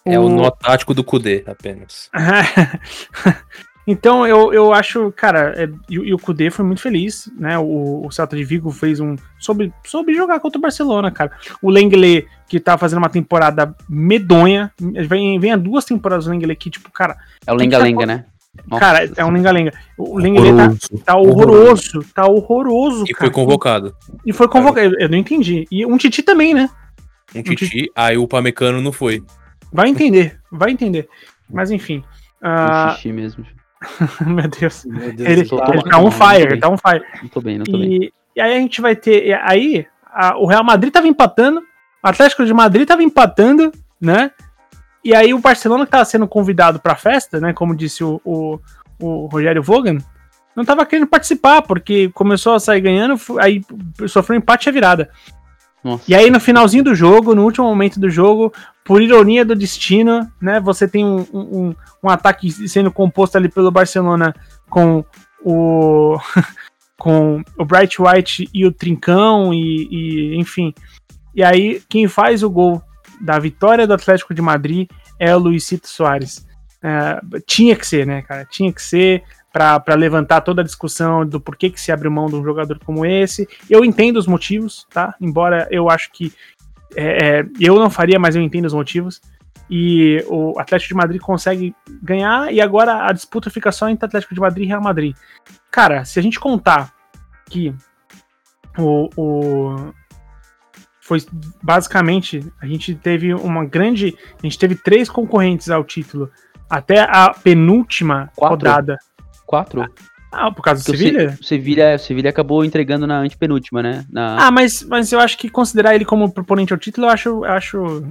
[0.06, 2.10] É o nó tático do Kudê, apenas.
[3.86, 7.58] então eu, eu acho, cara, é, e, e o Kudê foi muito feliz, né?
[7.58, 9.16] O, o Celta de Vigo fez um.
[9.40, 11.32] soube, soube jogar contra o Barcelona, cara.
[11.62, 16.58] O Lenglet, que tá fazendo uma temporada medonha, vem, vem há duas temporadas o Lenglet
[16.58, 18.26] que, tipo, cara, É o lenga-lenga, tá- né?
[18.66, 19.72] Nossa, cara, é um lenga-lenga.
[19.98, 21.04] O Lenglet tá, Horroroso.
[21.06, 23.26] tá horroroso, tá horroroso, E cara.
[23.26, 23.96] foi convocado.
[24.26, 25.66] E foi convocado, eu não entendi.
[25.72, 26.70] E um Titi também, né?
[27.36, 29.24] Um Titi, aí o Pamecano não foi.
[29.72, 31.08] Vai entender, vai entender.
[31.50, 31.98] Mas enfim.
[31.98, 32.04] um
[32.42, 33.46] ah, xixi mesmo.
[34.26, 34.86] meu Deus.
[34.86, 37.04] Meu Deus Ele, tô- ele tô- tá on fire, tá on fire.
[37.22, 37.94] Não tô bem, não tô bem.
[38.04, 39.28] E, e aí a gente vai ter.
[39.28, 41.64] e Aí a- o Real Madrid tava empatando, o
[42.08, 44.32] Atlético de Madrid tava empatando, né?
[45.08, 47.54] E aí o Barcelona que tava sendo convidado pra festa, né?
[47.54, 48.60] Como disse o, o,
[49.00, 50.00] o Rogério Vogan,
[50.54, 53.62] não tava querendo participar, porque começou a sair ganhando, aí
[54.06, 55.10] sofreu um empate e a virada.
[55.82, 56.04] Nossa.
[56.10, 58.52] E aí no finalzinho do jogo, no último momento do jogo,
[58.84, 60.60] por ironia do destino, né?
[60.60, 61.40] Você tem um, um,
[61.70, 64.36] um- um ataque sendo composto ali pelo Barcelona
[64.70, 65.06] com
[65.42, 66.18] o
[67.00, 70.74] com o Bright White e o Trincão e, e, enfim.
[71.34, 72.82] E aí quem faz o gol
[73.22, 76.46] da vitória do Atlético de Madrid é o Luisito Soares.
[76.82, 78.46] É, tinha que ser, né, cara?
[78.46, 82.36] Tinha que ser para levantar toda a discussão do porquê que se abre mão de
[82.36, 83.48] um jogador como esse.
[83.70, 85.16] Eu entendo os motivos, tá?
[85.20, 86.32] Embora eu acho que
[86.96, 89.22] é, é, eu não faria, mas eu entendo os motivos.
[89.70, 94.34] E o Atlético de Madrid consegue ganhar e agora a disputa fica só entre Atlético
[94.34, 95.16] de Madrid e Real Madrid.
[95.72, 96.94] Cara, se a gente contar
[97.50, 97.74] que
[98.78, 99.94] o, o
[101.08, 101.20] foi
[101.64, 106.30] basicamente a gente teve uma grande, a gente teve três concorrentes ao título
[106.70, 108.56] até a penúltima Quatro?
[108.58, 108.98] rodada.
[109.46, 109.86] Quatro?
[110.30, 111.32] Ah, por causa do Porque Sevilha?
[111.32, 114.06] Se- o Sevilha, o Sevilha acabou entregando na antepenúltima, né?
[114.12, 114.48] Na...
[114.48, 117.46] Ah, mas, mas eu acho que considerar ele como proponente ao título, eu acho, eu
[117.46, 118.04] acho,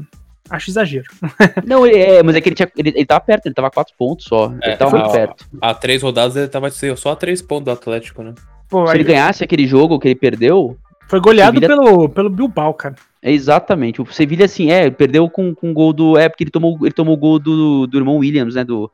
[0.49, 1.05] acho exagero.
[1.67, 3.93] Não, é, mas é que ele, tinha, ele, ele tava perto, ele tava a quatro
[3.99, 4.55] pontos só.
[4.63, 5.47] É, ele tava muito perto.
[5.61, 8.33] Há três rodadas ele tava só a três pontos do Atlético, né?
[8.71, 10.79] Pô, Se aí ele ganhasse aquele jogo que ele perdeu,
[11.09, 12.95] foi goleado Sevilha- pelo, pelo Bilbao, cara.
[13.23, 14.01] é exatamente.
[14.03, 16.17] O Sevilha, assim, é, perdeu com, com o gol do.
[16.19, 18.65] É, porque ele tomou, ele tomou o gol do, do irmão Williams, né?
[18.65, 18.91] Do.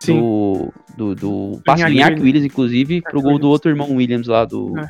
[0.00, 0.20] Sim.
[0.20, 2.44] Do, do, do do Iñaki Williams.
[2.44, 4.78] Inclusive, pro gol do outro irmão Williams lá, do.
[4.78, 4.88] É.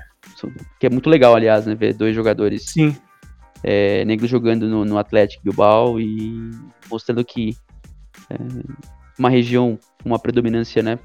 [0.78, 1.74] Que é muito legal, aliás, né?
[1.74, 2.94] Ver dois jogadores Sim.
[3.64, 6.50] é, negros jogando no, no Atlético Bilbao e
[6.90, 7.56] mostrando que
[8.28, 8.36] é,
[9.18, 10.98] uma região uma predominância, né?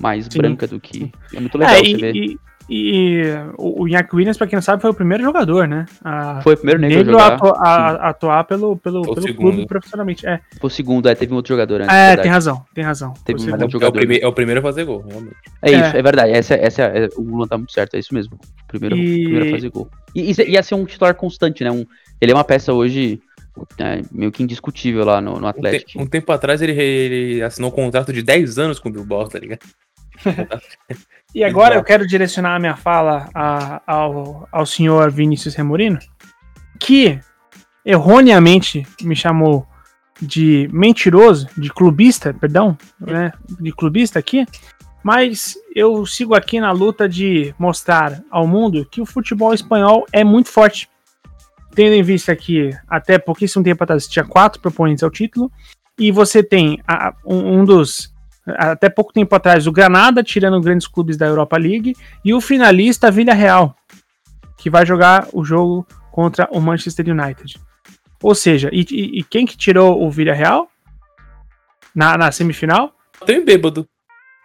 [0.00, 0.38] Mais Sim.
[0.38, 1.10] branca do que.
[1.34, 2.14] É muito legal É, você e, ver.
[2.16, 3.22] e, e
[3.56, 5.86] o, o Iñaki Williams, pra quem não sabe, foi o primeiro jogador, né?
[6.04, 7.34] A, Foi o primeiro negro, negro a a, jogar.
[7.36, 10.26] atu- a- a atuar pelo, pelo, Foi pelo clube profissionalmente.
[10.26, 11.94] É, Foi o segundo, é, teve um outro jogador antes.
[11.94, 12.22] é verdade.
[12.22, 13.14] tem razão, tem razão.
[13.24, 13.62] Teve um Mas segundo.
[13.62, 13.92] é, o- jogador.
[13.98, 15.36] primeiro, é o primeiro a fazer gol, realmente.
[15.62, 15.98] É isso, É.
[15.98, 16.32] é, verdade.
[16.32, 18.34] Essa, essa, é, o Luan tá muito certo, é isso mesmo.
[18.36, 19.88] O Primeiro, E- primeiro a fazer gol.
[20.14, 21.70] E isso ia ser um titular constante, né?
[21.70, 21.86] Um,
[22.20, 23.20] ele é uma peça hoje
[23.78, 26.02] é, meio que indiscutível lá no, no Um, te- Atlético.
[26.02, 29.38] um tempo atrás ele, ele assinou um contrato de 10 anos com o Bilbao, tá
[29.38, 29.60] ligado?
[31.34, 31.78] E agora Exato.
[31.80, 35.98] eu quero direcionar a minha fala a- ao, ao senhor Vinícius Remorino,
[36.80, 37.20] que
[37.84, 39.66] erroneamente me chamou
[40.20, 44.46] de mentiroso, de clubista, perdão, né, de clubista aqui,
[45.02, 50.24] mas eu sigo aqui na luta de mostrar ao mundo que o futebol espanhol é
[50.24, 50.88] muito forte.
[51.74, 55.52] Tendo em vista que até pouquíssimo tempo atrás tinha quatro proponentes ao título,
[55.96, 58.12] e você tem a, um, um dos
[58.56, 63.10] até pouco tempo atrás o Granada tirando grandes clubes da Europa League e o finalista
[63.10, 63.74] Villarreal,
[64.56, 67.60] que vai jogar o jogo contra o Manchester United.
[68.22, 68.80] Ou seja, e,
[69.18, 70.68] e, quem que tirou o Villarreal
[71.94, 72.92] na, na semifinal?
[73.24, 73.88] Tem bêbado.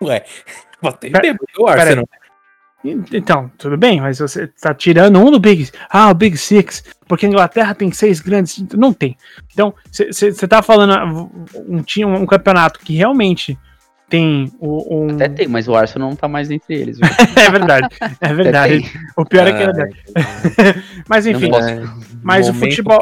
[0.02, 0.24] Ué,
[1.00, 2.08] Pera- bêbado, o Arsenal.
[2.84, 7.26] Então, tudo bem, mas você tá tirando um do Big Ah, o Big Six, porque
[7.26, 8.62] a Inglaterra tem seis grandes.
[8.74, 9.18] Não tem.
[9.52, 11.06] Então, você tá falando ah,
[11.66, 13.58] um, time, um campeonato que realmente
[14.14, 15.16] tem o, um.
[15.16, 17.00] Até tem, mas o Arsenal não tá mais entre eles.
[17.36, 17.88] É verdade,
[18.22, 18.92] é verdade.
[19.18, 20.84] O pior é que Ah, era.
[21.10, 21.84] Mas enfim, Não posso- é,
[22.22, 23.02] mas o futebol.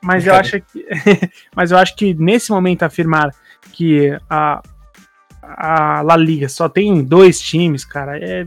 [0.00, 0.86] Mas eu acho que.
[1.54, 3.34] mas eu acho que nesse momento afirmar
[3.72, 4.62] que a,
[5.42, 8.46] a La Liga só tem dois times, cara, é.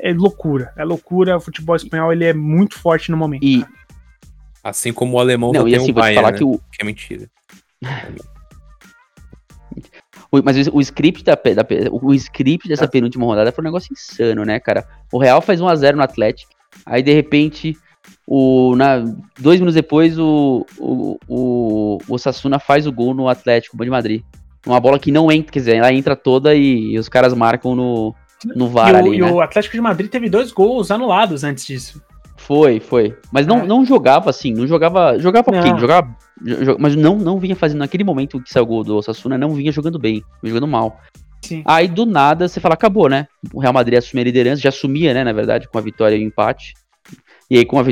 [0.00, 1.36] É loucura, é loucura.
[1.36, 3.44] O futebol espanhol ele é muito forte no momento.
[3.44, 3.64] E,
[4.64, 6.38] Assim como o alemão não, só e tem assim, o Bayern, falar né?
[6.38, 7.28] que o, que é mentira.
[10.42, 14.44] Mas o, o script da, da o script dessa penúltima rodada foi um negócio insano,
[14.44, 14.86] né, cara?
[15.12, 16.52] O Real faz 1x0 no Atlético.
[16.86, 17.76] Aí, de repente,
[18.26, 19.04] o, na,
[19.38, 24.22] dois minutos depois, o, o, o, o Sassuna faz o gol no Atlético de Madrid.
[24.66, 28.14] Uma bola que não entra, quer dizer, ela entra toda e, os caras marcam no,
[28.56, 29.30] no VAR e o, ali, e né?
[29.30, 32.02] o Atlético de Madrid teve dois gols anulados antes disso.
[32.46, 33.16] Foi, foi.
[33.32, 33.66] Mas não, É.
[33.66, 35.18] não jogava assim, não jogava.
[35.18, 35.78] Jogava Não.
[35.78, 36.14] jogava.
[36.42, 37.78] jo- mas não, não vinha fazendo.
[37.78, 41.00] Naquele momento que saiu o gol do Osasuna, não vinha jogando bem, vinha jogando mal.
[41.42, 41.62] Sim.
[41.64, 43.26] Aí do nada você fala, acabou, né?
[43.52, 46.20] O Real Madrid assume a liderança, já assumia, né, na verdade, com a vitória e
[46.22, 46.74] o empate.
[47.50, 47.82] E aí com a,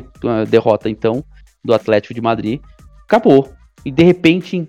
[0.40, 1.24] a derrota, então,
[1.64, 2.60] do Atlético de Madrid,
[3.04, 3.52] acabou.
[3.84, 4.68] E de repente, em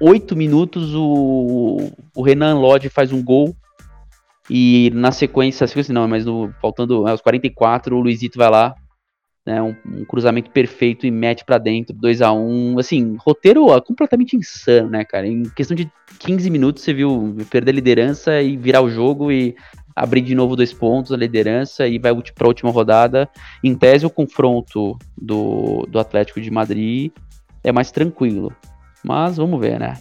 [0.00, 3.56] oito minutos, o, o Renan Lodge faz um gol.
[4.48, 8.74] E na sequência, sequência não, mas no, faltando aos 44, o Luizito vai lá,
[9.46, 13.80] né, um, um cruzamento perfeito e mete pra dentro, 2 a 1 Assim, roteiro ó,
[13.80, 15.26] completamente insano, né, cara?
[15.26, 19.54] Em questão de 15 minutos você viu perder a liderança e virar o jogo e
[19.94, 23.28] abrir de novo dois pontos a liderança e vai ulti- pra última rodada.
[23.64, 27.12] Em tese, o confronto do, do Atlético de Madrid
[27.64, 28.52] é mais tranquilo.
[29.02, 29.94] Mas vamos ver, né?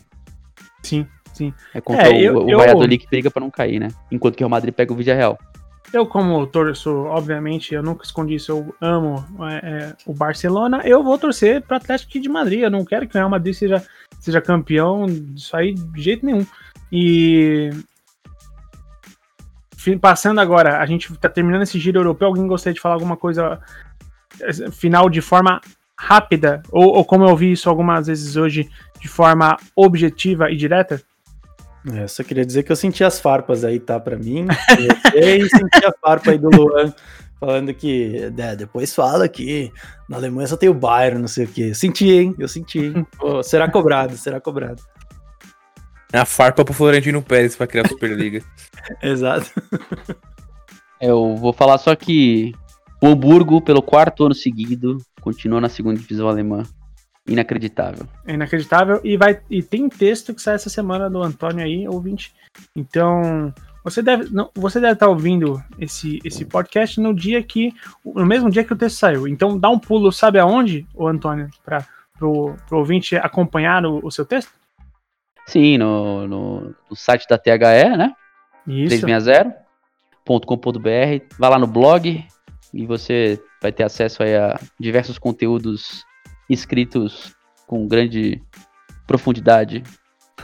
[0.84, 1.54] Sim, sim.
[1.74, 3.88] É contra É, eu- o, o eu- Valladolid que briga pra não cair, né?
[4.12, 5.38] Enquanto que o Real Madrid pega o Villarreal.
[5.96, 11.02] Eu, como torço, obviamente, eu nunca escondi isso, eu amo é, é, o Barcelona, eu
[11.02, 12.60] vou torcer para Atlético de Madrid.
[12.60, 13.82] Eu não quero que o Real Madrid seja,
[14.20, 16.46] seja campeão disso aí de jeito nenhum.
[16.92, 17.70] E.
[20.02, 22.28] Passando agora, a gente tá terminando esse giro europeu.
[22.28, 23.62] Alguém gostaria de falar alguma coisa
[24.42, 25.62] eh, final de forma
[25.98, 26.62] rápida?
[26.72, 31.02] Ou, ou como eu ouvi isso algumas vezes hoje, de forma objetiva e direta?
[31.94, 34.00] É, eu só queria dizer que eu senti as farpas aí, tá?
[34.00, 34.48] Pra mim.
[35.14, 36.94] Eu e senti a farpa aí do Luan,
[37.40, 39.72] falando que é, depois fala que
[40.10, 41.74] na Alemanha só tem o Bayern, não sei o quê.
[41.74, 42.36] Senti, hein?
[42.40, 43.08] Eu senti, hein?
[43.18, 44.82] Pô, será cobrado, será cobrado.
[46.12, 48.42] A farpa pro Florentino Pérez pra criar a Superliga.
[49.04, 49.52] Exato.
[51.02, 52.54] Eu vou falar só que
[53.02, 56.64] o Hamburgo, pelo quarto ano seguido, continua na segunda divisão alemã.
[57.28, 58.08] Inacreditável.
[58.26, 59.02] É inacreditável.
[59.04, 62.34] E, vai, e tem texto que sai essa semana do Antônio aí, ouvinte.
[62.76, 67.74] Então, você deve não, você deve estar ouvindo esse, esse podcast no dia que.
[68.04, 69.28] No mesmo dia que o texto saiu.
[69.28, 71.86] Então dá um pulo, sabe aonde, o Antônio, para
[72.18, 74.52] pro ouvinte acompanhar o, o seu texto?
[75.46, 78.14] Sim, no, no, no site da THE, né?
[78.68, 79.06] Isso.
[79.06, 81.36] 360.com.br.
[81.38, 82.26] Vai lá no blog
[82.74, 86.04] e você vai ter acesso aí a diversos conteúdos
[86.50, 87.34] escritos
[87.68, 88.42] com grande
[89.08, 89.84] profundidade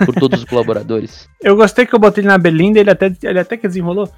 [0.05, 1.29] por todos os colaboradores.
[1.41, 4.11] Eu gostei que eu botei ele na Belinda, ele até, ele até que desenrolou.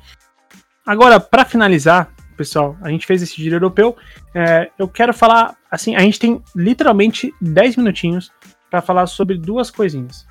[0.85, 3.95] Agora, para finalizar, pessoal, a gente fez esse giro europeu.
[4.33, 8.31] é, eu quero falar, assim, a gente tem literalmente 10 minutinhos
[8.69, 10.25] para falar sobre duas coisinhas.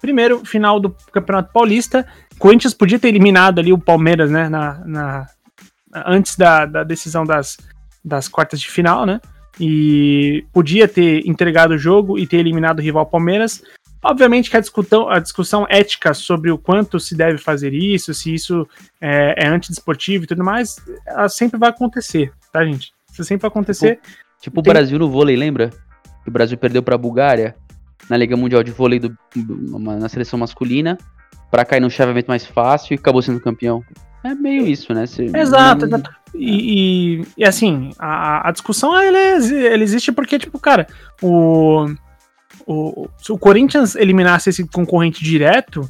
[0.00, 2.06] Primeiro, final do Campeonato Paulista.
[2.38, 4.48] Corinthians podia ter eliminado ali o Palmeiras, né?
[4.48, 5.26] Na, na-
[6.06, 7.56] antes da, da decisão das,
[8.04, 9.20] das quartas de final, né?
[9.60, 13.62] E podia ter entregado o jogo e ter eliminado o rival Palmeiras.
[14.02, 18.32] Obviamente que a discussão, a discussão ética sobre o quanto se deve fazer isso, se
[18.32, 18.66] isso
[19.00, 22.92] é, é antidesportivo e tudo mais, ela sempre vai acontecer, tá, gente?
[23.12, 23.98] Isso sempre vai acontecer.
[24.40, 25.70] Tipo o Tem- Brasil no vôlei, lembra?
[26.22, 27.56] Que o Brasil perdeu pra Bulgária
[28.08, 29.16] na Liga Mundial de Vôlei do,
[29.98, 30.96] na seleção masculina
[31.50, 33.82] pra cair num chaveamento mais fácil e acabou sendo campeão.
[34.30, 35.06] É meio isso, né?
[35.06, 36.10] Você- Exato, exato.
[36.34, 40.86] E, e- e, assim, a, a discussão ela, exi- ela existe porque, tipo, cara,
[41.22, 41.86] o,
[42.66, 45.88] o, se o Corinthians eliminasse esse concorrente direto,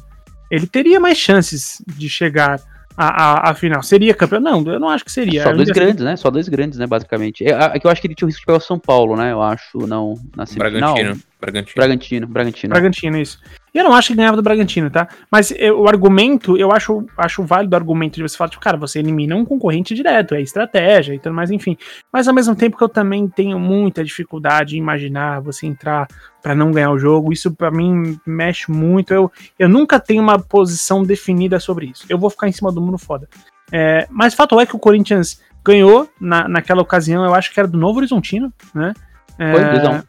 [0.49, 2.59] ele teria mais chances de chegar
[2.95, 3.83] à, à, à final.
[3.83, 4.39] Seria campeão?
[4.39, 5.43] Não, eu não acho que seria.
[5.43, 6.15] Só Eu dois grandes, né?
[6.15, 7.43] Só dois grandes, né, basicamente.
[7.45, 9.15] É, é que eu acho que ele tinha o risco de pegar o São Paulo,
[9.15, 9.31] né?
[9.31, 10.93] Eu acho, não, na semifinal.
[10.95, 11.23] Bragantino.
[11.39, 11.75] Bragantino.
[11.75, 12.69] Bragantino, Bragantino.
[12.73, 13.39] Bragantino, isso.
[13.73, 15.07] Eu não acho que ganhava do Bragantino, tá?
[15.31, 18.77] Mas eu- o argumento, eu acho, acho válido o argumento de você falar, tipo, cara,
[18.77, 21.77] você elimina um concorrente direto, é estratégia e tudo mais, enfim.
[22.11, 26.07] Mas ao mesmo tempo que eu também tenho muita dificuldade em imaginar você entrar
[26.41, 29.13] pra não ganhar o jogo, isso pra mim mexe muito.
[29.13, 32.05] Eu, eu nunca tenho uma posição definida sobre isso.
[32.09, 33.27] Eu vou ficar em cima do muro foda.
[33.71, 37.67] É, mas fato é que o Corinthians ganhou na, naquela ocasião, eu acho que era
[37.67, 38.93] do Novo Horizontino, né?
[39.37, 40.03] É, Foi 2x1.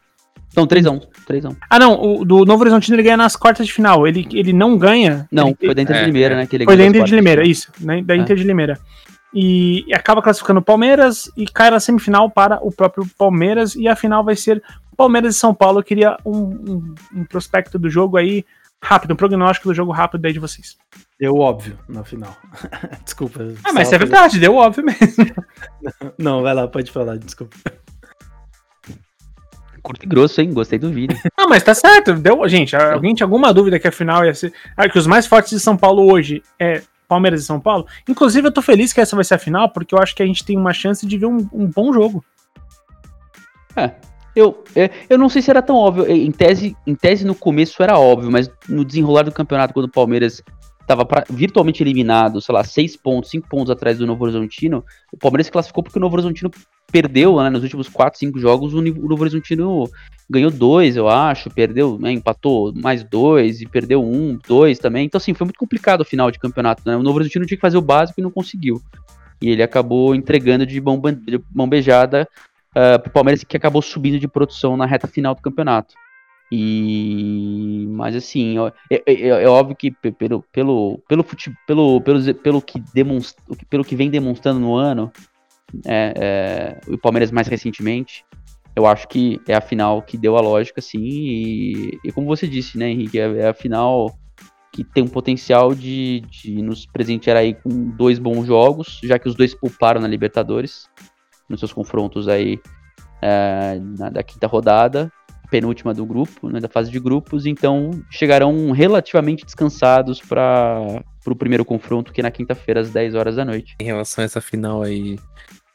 [0.57, 1.03] Não, 3x1.
[1.28, 1.57] 3x1.
[1.68, 4.07] ah, não, o do Novo Horizontino ele ganha nas quartas de final.
[4.07, 5.28] Ele, ele não ganha.
[5.30, 6.38] Não, ele, foi dentro é, de Limeira, é.
[6.38, 6.46] né?
[6.46, 8.16] Que ele foi ganhou dentro as de Limeira, isso, né, da É.
[8.16, 8.78] Inter de Limeira.
[9.32, 13.76] E, e acaba classificando o Palmeiras e cai na semifinal para o próprio Palmeiras.
[13.76, 14.62] E a final vai ser
[14.96, 15.78] Palmeiras e São Paulo.
[15.78, 18.44] Eu queria um, um, um prospecto do jogo aí
[18.82, 20.76] rápido, um prognóstico do jogo rápido aí de vocês.
[21.18, 22.34] Deu óbvio na final.
[23.05, 23.40] Desculpa.
[23.62, 25.34] Ah, mas é verdade, deu óbvio mesmo.
[26.18, 27.57] Não, vai lá, pode falar, desculpa.
[29.83, 30.53] Curto e grosso, hein?
[30.53, 31.18] Gostei do vídeo.
[31.37, 32.14] Não, mas tá certo.
[32.14, 34.53] Deu, gente, alguém tinha alguma dúvida que a final ia ser.
[34.76, 37.87] Ah, que os mais fortes de São Paulo hoje é Palmeiras e São Paulo?
[38.09, 40.26] Inclusive, eu tô feliz que essa vai ser a final, porque eu acho que a
[40.26, 42.24] gente tem uma chance de ver um, um bom jogo.
[43.76, 43.93] É.
[44.35, 46.07] Eu, é, eu não sei se era tão óbvio.
[46.09, 49.91] Em tese, em tese, no começo era óbvio, mas no desenrolar do campeonato, quando o
[49.91, 50.43] Palmeiras
[50.81, 55.47] estava virtualmente eliminado, sei lá, seis pontos, cinco pontos atrás do Novo Horizontino, o Palmeiras
[55.47, 56.51] se classificou porque o Novo Horizontino
[56.91, 59.84] perdeu, né, nos últimos quatro, cinco jogos, o Novo Horizontino
[60.28, 65.07] ganhou dois, eu acho, perdeu, né, empatou mais dois e perdeu um, dois também.
[65.07, 66.97] Então, assim, foi muito complicado o final de campeonato, né?
[66.97, 68.80] O Novo Horizontino tinha que fazer o básico e não conseguiu.
[69.43, 71.01] E ele acabou entregando de mão,
[71.68, 72.28] beijada
[72.76, 75.95] uh, pro Palmeiras que acabou subindo de produção na reta final do campeonato.
[76.53, 82.01] E mas assim, ó, é, é- é óbvio que pe- pelo pelo pelo fute, pelo,
[82.01, 85.12] pelo pelo que demonstra, pelo que vem demonstrando no ano,
[85.87, 88.25] é, é, o Palmeiras mais recentemente,
[88.75, 91.03] eu acho que é a final que deu a lógica, sim.
[91.03, 94.16] E, e como você disse, né, Henrique, é, é a final
[94.73, 99.29] que tem um potencial de, de nos presentear aí com dois bons jogos, já que
[99.29, 100.89] os dois pouparam na Libertadores
[101.49, 102.61] nos seus confrontos aí
[103.21, 105.12] é, na, da quinta rodada,
[105.51, 111.64] penúltima do grupo, né, da fase de grupos, então chegarão relativamente descansados para o primeiro
[111.64, 113.75] confronto, que é na quinta-feira, às 10 horas da noite.
[113.81, 115.18] Em relação a essa final aí,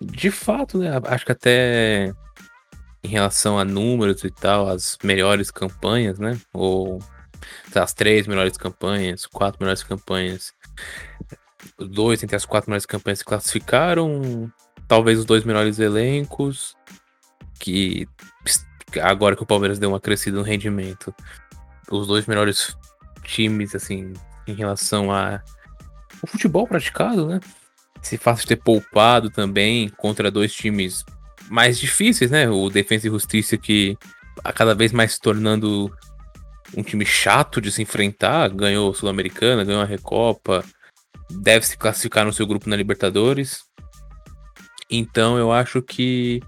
[0.02, 0.90] de fato, né?
[1.06, 2.14] Acho que até
[3.04, 6.40] em relação a números e tal, as melhores campanhas, né?
[6.54, 7.00] Ou
[7.74, 10.54] as três melhores campanhas, quatro melhores campanhas.
[11.78, 14.52] Dois entre as quatro melhores campanhas se classificaram.
[14.88, 16.76] Talvez os dois melhores elencos.
[17.60, 18.08] Que
[19.02, 21.14] agora que o Palmeiras deu uma crescida no rendimento.
[21.90, 22.76] Os dois melhores
[23.24, 24.14] times, assim,
[24.48, 25.42] em relação a
[26.22, 27.40] o futebol praticado, né?
[28.02, 31.04] Se fácil ter poupado também contra dois times
[31.50, 32.50] mais difíceis, né?
[32.50, 33.98] O Defensa e Justiça que
[34.44, 35.92] a cada vez mais se tornando
[36.76, 40.64] um time chato de se enfrentar, ganhou Sul-Americana, ganhou a Recopa,
[41.30, 43.64] deve se classificar no seu grupo na Libertadores.
[44.90, 46.42] Então eu acho que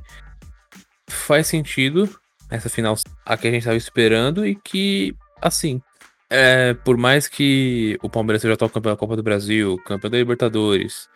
[1.09, 2.09] faz sentido
[2.49, 2.95] essa final
[3.25, 5.81] a que a gente estava esperando e que, assim,
[6.29, 10.17] é, por mais que o Palmeiras seja atual campeão da Copa do Brasil, campeão da
[10.17, 11.09] Libertadores,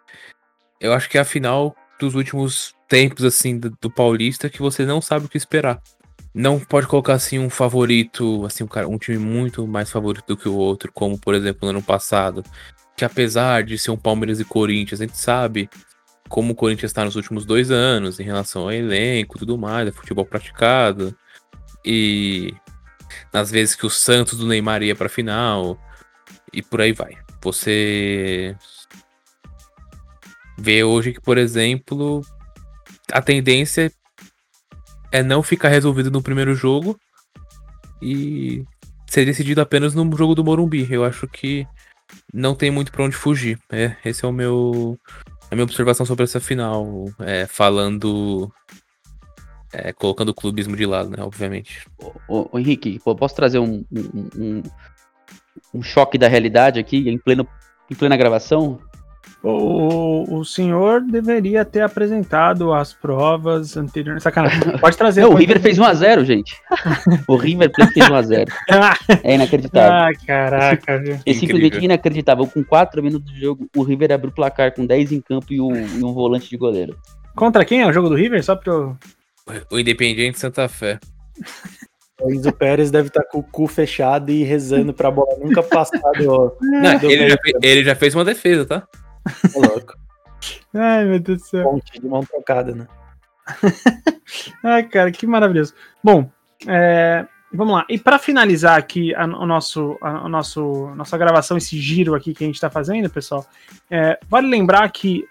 [0.82, 4.86] eu acho que é a final dos últimos tempos, assim, do, do Paulista que você
[4.86, 5.80] não sabe o que esperar.
[6.34, 10.38] Não pode colocar, assim, um favorito, assim, um, cara, um time muito mais favorito do
[10.38, 12.44] que o outro, como, por exemplo, no ano passado,
[12.98, 15.70] que apesar de ser um Palmeiras e Corinthians, a gente sabe
[16.28, 19.92] como o Corinthians está nos últimos dois anos em relação ao elenco tudo mais, a
[19.92, 21.16] futebol praticado,
[21.86, 22.54] e
[23.34, 25.78] nas vezes que o Santos do Neymar ia pra final
[26.54, 27.18] e por aí vai.
[27.44, 28.56] Você
[30.62, 32.22] vê hoje que, por exemplo,
[33.12, 33.92] a tendência
[35.12, 36.98] é não ficar resolvido no primeiro jogo
[38.02, 38.64] e
[39.08, 40.88] ser decidido apenas no jogo do Morumbi.
[40.90, 41.68] Eu acho que
[42.34, 43.60] não tem muito pra onde fugir.
[43.72, 44.98] É, esse é o meu
[45.50, 48.50] a minha observação sobre essa final, é, falando
[49.74, 51.86] é, colocando o clubismo de lado, né, obviamente.
[52.28, 54.64] Ô, ô, Henrique, posso trazer um, um, um,
[55.74, 57.46] um choque da realidade aqui em, pleno,
[57.90, 58.80] em plena gravação?
[59.44, 64.22] O, o senhor deveria ter apresentado as provas anteriores.
[64.22, 64.78] Sacanagem.
[64.80, 65.22] Pode trazer.
[65.26, 66.56] Não, o River fez 1x0, gente.
[67.28, 68.48] o River fez 1x0.
[69.24, 69.92] É inacreditável.
[69.92, 71.14] Ah, caraca, viu?
[71.26, 71.84] É simplesmente Incrível.
[71.84, 72.48] inacreditável.
[72.48, 75.60] Com 4 minutos de jogo, o River abriu o placar com 10 em campo e
[75.60, 76.96] um, e um volante de goleiro.
[77.36, 78.44] Contra quem é o jogo do River?
[78.44, 78.98] Só pra eu.
[79.72, 81.00] O Independiente Santa Fé.
[82.22, 85.98] O Enzo Pérez deve estar com o cu fechado e rezando pra bola nunca passar
[86.20, 86.56] do.
[86.62, 88.84] Não, do ele, já meio fe- ele já fez uma defesa, tá?
[89.24, 89.94] Campo, louco.
[90.74, 91.64] Ai, meu Deus do céu.
[91.64, 92.88] Ponte de mão trocada, né?
[94.64, 95.74] Ai, cara, que maravilhoso.
[96.04, 96.30] Bom,
[96.68, 97.86] é, vamos lá.
[97.90, 102.34] E para finalizar aqui a, o nosso, a, o nosso, nossa gravação, esse giro aqui
[102.34, 103.46] que a gente está fazendo, pessoal,
[103.90, 105.26] é, vale lembrar que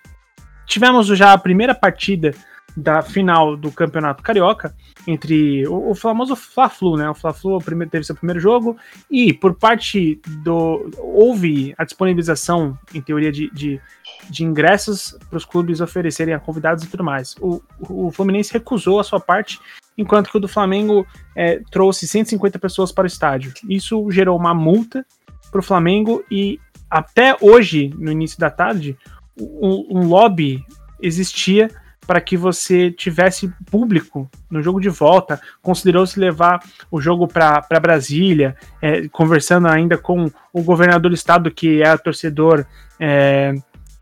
[0.66, 2.34] tivemos já a primeira partida
[2.76, 4.74] da final do Campeonato Carioca
[5.06, 7.08] entre o, o famoso Fla-Flu, né?
[7.08, 8.76] O Fla-Flu prime- teve seu primeiro jogo
[9.10, 13.80] e por parte do houve a disponibilização, em teoria, de, de,
[14.28, 17.34] de ingressos para os clubes oferecerem a convidados e tudo mais.
[17.40, 19.58] O, o Fluminense recusou a sua parte,
[19.96, 23.52] enquanto que o do Flamengo é, trouxe 150 pessoas para o estádio.
[23.68, 25.04] Isso gerou uma multa
[25.50, 26.60] para o Flamengo e
[26.90, 28.96] até hoje, no início da tarde,
[29.38, 30.64] um, um lobby
[31.00, 31.70] existia
[32.10, 35.40] para que você tivesse público no jogo de volta.
[35.62, 36.58] Considerou-se levar
[36.90, 42.66] o jogo para Brasília, é, conversando ainda com o governador do estado, que é torcedor
[42.98, 43.54] é,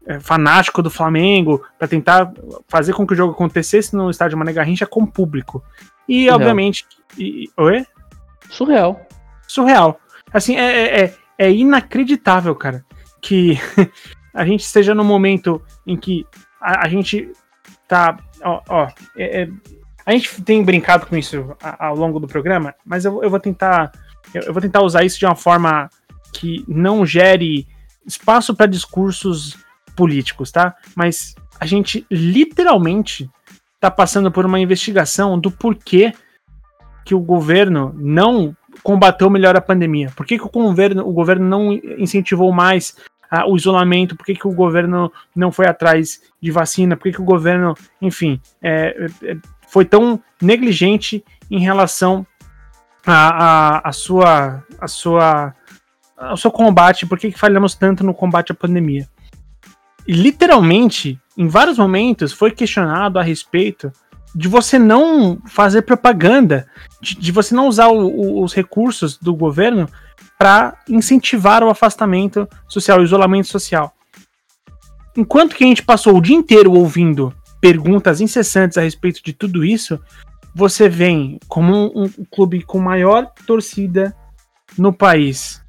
[0.07, 2.33] é, fanático do Flamengo, para tentar
[2.67, 5.63] fazer com que o jogo acontecesse no estádio Mané Garrincha com público.
[6.09, 6.37] E, Surreal.
[6.37, 6.87] obviamente.
[7.19, 7.85] E, oi?
[8.49, 9.07] Surreal.
[9.47, 10.01] surreal.
[10.33, 12.83] Assim, é, é, é inacreditável, cara,
[13.21, 13.59] que
[14.33, 16.25] a gente esteja no momento em que
[16.59, 17.31] a, a gente
[17.89, 18.19] tá.
[18.43, 19.49] Ó, ó é- é-
[20.07, 23.91] a gente tem brincado com isso ao longo do programa, mas eu, eu vou tentar.
[24.33, 25.91] Eu, eu vou tentar usar isso de uma forma
[26.33, 27.67] que não gere
[28.07, 29.59] espaço para discursos
[29.97, 30.77] políticos, tá?
[30.95, 33.29] Mas a gente literalmente
[33.81, 36.13] tá passando por uma investigação do porquê
[37.05, 40.13] que o governo não combateu melhor a pandemia?
[40.15, 42.97] Por que, que o, governo, o governo não incentivou mais
[43.31, 44.17] ah, o isolamento?
[44.17, 46.97] Por que, que o governo não foi atrás de vacina?
[46.97, 49.37] Por que, que o governo, enfim, é, é,
[49.69, 52.27] foi tão negligente em relação
[53.07, 53.13] a,
[53.85, 55.55] a, a sua, a sua,
[56.17, 57.07] ao seu combate?
[57.07, 59.09] Por que, que falhamos tanto no combate à pandemia?
[60.07, 63.93] E, literalmente, em vários momentos, foi questionado a respeito
[64.35, 66.67] de você não fazer propaganda,
[67.01, 69.89] de, de você não usar o- o- os recursos do governo
[70.39, 73.93] para incentivar o afastamento social, o isolamento social.
[75.17, 79.65] Enquanto que a gente passou o dia inteiro ouvindo perguntas incessantes a respeito de tudo
[79.65, 80.01] isso,
[80.55, 84.15] você vem como um, um clube com maior torcida
[84.77, 85.61] no país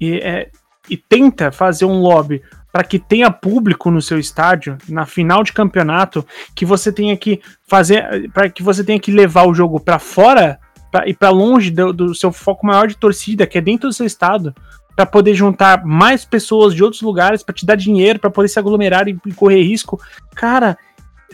[0.00, 0.50] e, é,
[0.88, 5.52] e tenta fazer um lobby para que tenha público no seu estádio na final de
[5.52, 6.24] campeonato,
[6.54, 10.60] que você tenha que fazer, para que você tenha que levar o jogo para fora
[10.90, 13.94] pra, e para longe do, do seu foco maior de torcida, que é dentro do
[13.94, 14.54] seu estado,
[14.94, 18.58] para poder juntar mais pessoas de outros lugares, para te dar dinheiro, para poder se
[18.58, 20.00] aglomerar e, e correr risco.
[20.34, 20.76] Cara,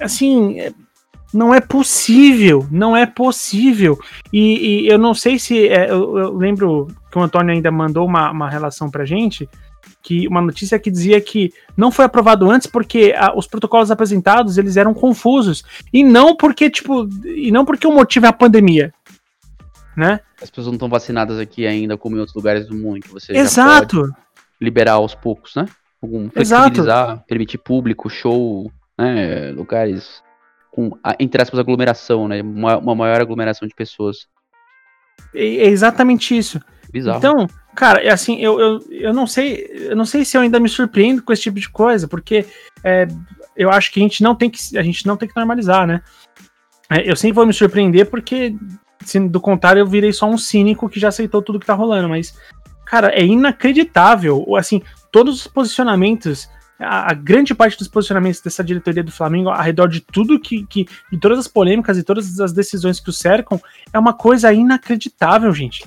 [0.01, 0.73] assim, é-
[1.35, 3.99] não é possível, não é possível.
[4.33, 5.69] E, e eu não sei se.
[5.69, 9.49] é, eu, eu lembro que o Antônio ainda mandou uma, uma relação pra gente,
[10.03, 14.57] que uma notícia que dizia que não foi aprovado antes porque ah, os protocolos apresentados
[14.57, 15.65] eles eram confusos.
[15.93, 18.95] E não porque, tipo, e não porque o motivo é a pandemia.
[19.97, 20.21] Né?
[20.43, 23.33] As pessoas não estão vacinadas aqui ainda, como em outros lugares do mundo, que você
[23.33, 24.11] Exato.
[24.61, 25.67] liberar aos poucos, né?
[26.03, 27.25] Algum, Exato.
[27.27, 29.51] permitir público, show, né?
[29.53, 30.23] Lugares
[30.71, 32.43] com, entre aspas, aglomeração, né?
[32.43, 34.27] Uma, uma maior aglomeração de pessoas.
[35.35, 36.61] É, exatamente isso.
[36.93, 37.19] Bizarro.
[37.19, 40.61] Então, cara, é assim, eu, eu, eu não sei, eu não sei se eu ainda
[40.61, 42.45] me surpreendo com esse tipo de coisa, porque
[42.85, 43.09] é,
[43.57, 46.03] eu acho que a gente não tem que, a gente não tem que normalizar, né?
[46.91, 48.55] É, eu sempre vou me surpreender porque,
[49.31, 52.37] do contrário, eu virei só um cínico que já aceitou tudo que tá rolando, mas,
[52.85, 54.83] cara, é inacreditável, ou, assim,
[55.13, 59.89] todos os posicionamentos, a, a grande parte dos posicionamentos dessa diretoria do Flamengo ao redor
[59.89, 63.61] de tudo que, que, de todas as polêmicas e todas as decisões que o cercam,
[63.93, 65.85] é uma coisa inacreditável, gente.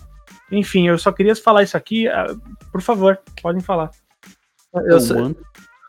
[0.52, 2.08] Enfim, eu só queria falar isso aqui.
[2.08, 2.36] ah,
[2.72, 3.92] Por favor, podem falar.
[4.86, 5.16] Eu só-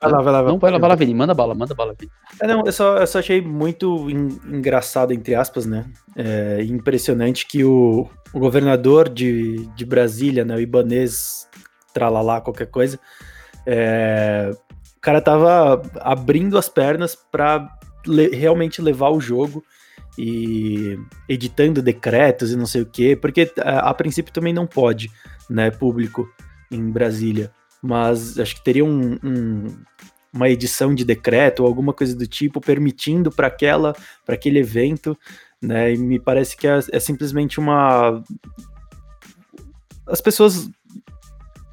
[0.00, 1.14] Vai lá, vai lá, vai não, vai lá, vai lá, Vini.
[1.14, 2.10] Manda bala, manda bala, Vini.
[2.40, 5.84] É, não, eu só, eu só achei muito en- engraçado, entre aspas, né?
[6.16, 10.56] É, impressionante que o, o governador de, de Brasília, né?
[10.56, 11.46] O Ibanês,
[11.92, 12.98] tralalá, qualquer coisa,
[13.66, 14.50] é,
[14.96, 17.68] o cara tava abrindo as pernas para
[18.32, 19.62] realmente levar o jogo
[20.18, 20.98] e
[21.28, 25.10] editando decretos e não sei o quê, porque a, a princípio também não pode,
[25.48, 25.70] né?
[25.70, 26.26] Público
[26.70, 27.52] em Brasília.
[27.82, 29.66] Mas acho que teria um- um,
[30.32, 35.16] uma edição de decreto ou alguma coisa do tipo permitindo para aquela para aquele evento,
[35.62, 35.92] né?
[35.94, 38.22] E me parece que é, é simplesmente uma
[40.06, 40.68] as pessoas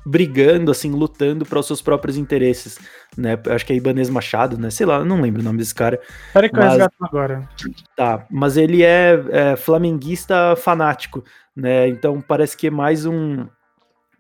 [0.05, 2.80] brigando, assim, lutando para os seus próprios interesses,
[3.18, 3.38] né?
[3.45, 4.70] Eu acho que é Ibanez Machado, né?
[4.70, 5.99] Sei lá, eu não lembro o nome desse cara.
[6.34, 7.49] Peraí que eu Mas- resgato agora.
[7.95, 11.89] Tá, mas ele é, é flamenguista fanático, né?
[11.89, 13.45] Então parece que é mais um,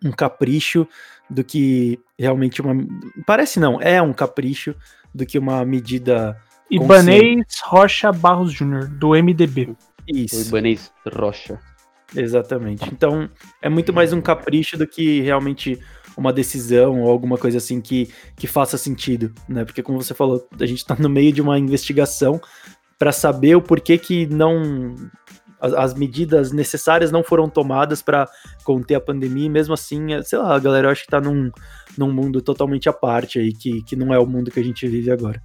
[0.03, 0.87] um capricho
[1.29, 2.73] do que realmente uma.
[3.25, 4.75] Parece não, é um capricho
[5.13, 6.39] do que uma medida.
[6.69, 9.69] Ibanez Rocha Barros Jr., do MDB.
[9.69, 9.77] O
[10.07, 11.59] Isso, Ibanez Rocha.
[12.15, 12.83] exatamente.
[12.91, 13.29] Então
[13.61, 15.79] é muito mais um capricho do que realmente
[16.17, 19.63] uma decisão ou alguma coisa assim que, que faça sentido, né?
[19.63, 22.41] Porque como você falou, a gente tá no meio de uma investigação
[22.97, 24.95] para saber o porquê que não
[25.59, 28.27] as, as medidas necessárias não foram tomadas para
[28.63, 31.19] conter a pandemia, e mesmo assim, é, sei lá, a galera eu acho que tá
[31.21, 31.51] num,
[31.97, 34.87] num mundo totalmente à parte aí, que, que não é o mundo que a gente
[34.87, 35.41] vive agora.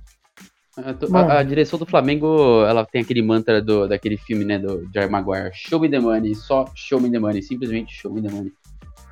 [1.15, 5.11] A- a direção do Flamengo, ela tem aquele mantra do, daquele filme, né, do Jerry
[5.11, 8.53] Maguire, show me the money, só show me the money, simplesmente show me the money.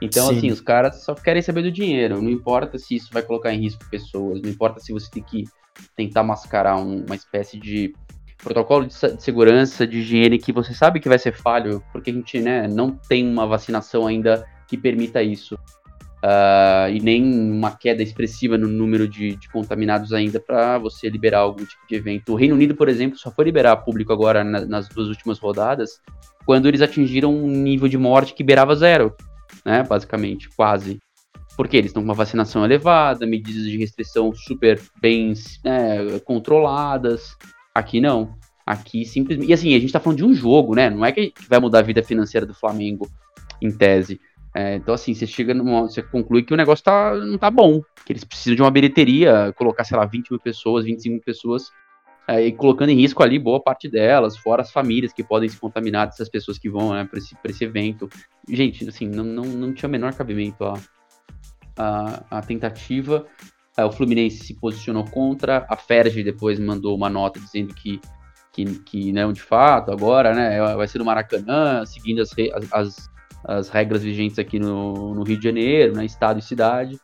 [0.00, 0.38] Então, Sim.
[0.38, 3.60] assim, os caras só querem saber do dinheiro, não importa se isso vai colocar em
[3.60, 5.44] risco pessoas, não importa se você tem que
[5.94, 7.92] tentar mascarar um- uma espécie de
[8.42, 12.14] protocolo de, de segurança, de higiene que você sabe que vai ser falho, porque a
[12.14, 15.58] gente, né, não tem uma vacinação ainda que permita isso.
[16.22, 21.38] Ah, e nem uma queda expressiva no número de, de contaminados ainda para você liberar
[21.40, 22.32] algum tipo de evento.
[22.32, 25.98] O Reino Unido, por exemplo, só foi liberar público agora na- nas duas últimas rodadas,
[26.44, 29.14] quando eles atingiram um nível de morte que beirava zero,
[29.64, 29.82] né?
[29.82, 30.98] Basicamente, quase.
[31.56, 35.32] Porque eles estão com uma vacinação elevada, medidas de restrição super bem
[35.64, 37.34] né, controladas.
[37.74, 38.34] Aqui não.
[38.66, 39.50] Aqui simplesmente.
[39.50, 40.90] E assim, a gente tá falando de um jogo, né?
[40.90, 43.08] Não é que vai mudar a vida financeira do Flamengo,
[43.60, 44.20] em tese.
[44.54, 45.82] É, então, assim, você chega numa.
[45.82, 47.80] Você conclui que o negócio tá, não tá bom.
[48.04, 51.70] Que eles precisam de uma bilheteria, colocar, sei lá, 20 mil pessoas, 25 mil pessoas,
[52.30, 55.58] é, e colocando em risco ali boa parte delas, fora as famílias que podem se
[55.58, 58.08] contaminar dessas pessoas que vão né, para esse, pra esse evento.
[58.48, 60.74] Gente, assim, não, não, não tinha o menor cabimento a,
[61.76, 63.26] a, a tentativa.
[63.80, 68.00] É, o Fluminense se posicionou contra, a Ferge depois mandou uma nota dizendo que,
[68.52, 73.10] que, que não, de fato, agora, né, vai ser no Maracanã, seguindo as, as, as,
[73.44, 76.98] as regras vigentes aqui no, no Rio de Janeiro, né, estado e cidade.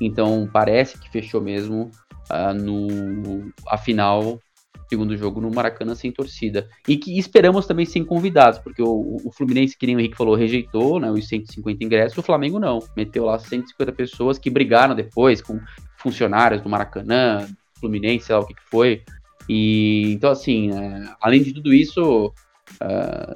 [0.00, 1.90] Então parece que fechou mesmo
[2.28, 4.38] ah, no a final
[4.88, 6.68] segundo jogo no Maracanã sem torcida.
[6.88, 10.34] E que esperamos também sem convidados, porque o, o Fluminense, que nem o Henrique falou,
[10.34, 12.78] rejeitou né, os 150 ingressos, o Flamengo não.
[12.96, 15.58] Meteu lá 150 pessoas que brigaram depois com
[16.06, 17.48] funcionários do Maracanã,
[17.80, 19.02] Fluminense, sei lá o que, que foi.
[19.48, 22.32] E então, assim, é, além de tudo isso,
[22.80, 23.34] ah,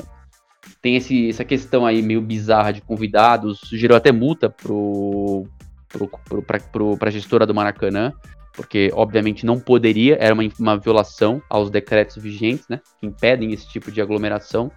[0.81, 5.49] tem esse, essa questão aí meio bizarra de convidados, gerou até multa pro,
[5.89, 8.13] pro, pro, pro, gestora do Maracanã,
[8.55, 13.69] porque obviamente não poderia, era uma, uma violação aos decretos vigentes, né, que impedem esse
[13.69, 14.71] tipo de aglomeração.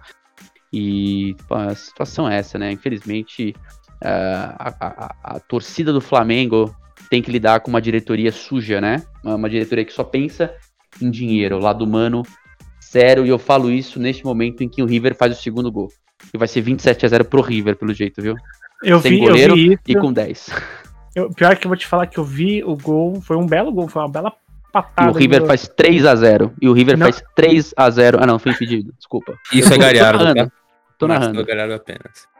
[0.72, 2.72] E pô, a situação é essa, né?
[2.72, 3.54] Infelizmente,
[4.02, 6.74] a, a- a- a torcida do Flamengo
[7.14, 9.00] tem que lidar com uma diretoria suja, né?
[9.22, 10.52] Uma, diretoria que só pensa
[11.00, 12.22] em dinheiro, lado humano,
[12.80, 15.88] sério, e eu falo isso neste momento em que o River faz o segundo gol.
[16.32, 18.34] E vai ser 27 a 0 pro River, pelo jeito, viu?
[18.82, 19.78] Eu Sem vi, eu goleiro vi isso.
[19.86, 20.50] E com 10.
[21.14, 23.70] Eu- pior que eu vou te falar que eu vi o gol, foi um belo
[23.72, 24.32] gol, foi uma bela
[24.68, 25.12] E patada.
[25.12, 27.06] o River faz 3 a 0 E o River Não.
[27.06, 28.92] faz 3 a 0 Ah, não, foi impedido.
[28.98, 29.34] Desculpa.
[29.52, 30.34] Isso Eu é tô- Galhardo, Tô tá?
[30.34, 30.52] narrando.
[30.98, 31.46] Tô Marcelo narrando.
[31.46, 32.33] Galhardo apenas.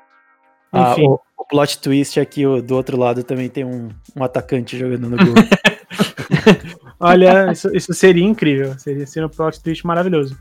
[0.74, 1.06] Ah, Enfim.
[1.08, 4.76] o, o plot twist é que o- do outro lado também tem um, um atacante
[4.78, 5.34] jogando no gol.
[6.98, 8.78] Olha, isso, isso seria incrível.
[8.78, 10.36] Seria, seria um plot twist maravilhoso.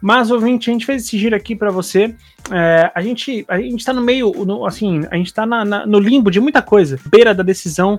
[0.00, 2.14] Mas, ouvinte, a gente fez esse giro aqui pra você.
[2.52, 5.98] É, a, gente, a gente tá no meio, no- assim, a gente tá na- no
[5.98, 6.98] limbo de muita coisa.
[7.06, 7.98] Beira da decisão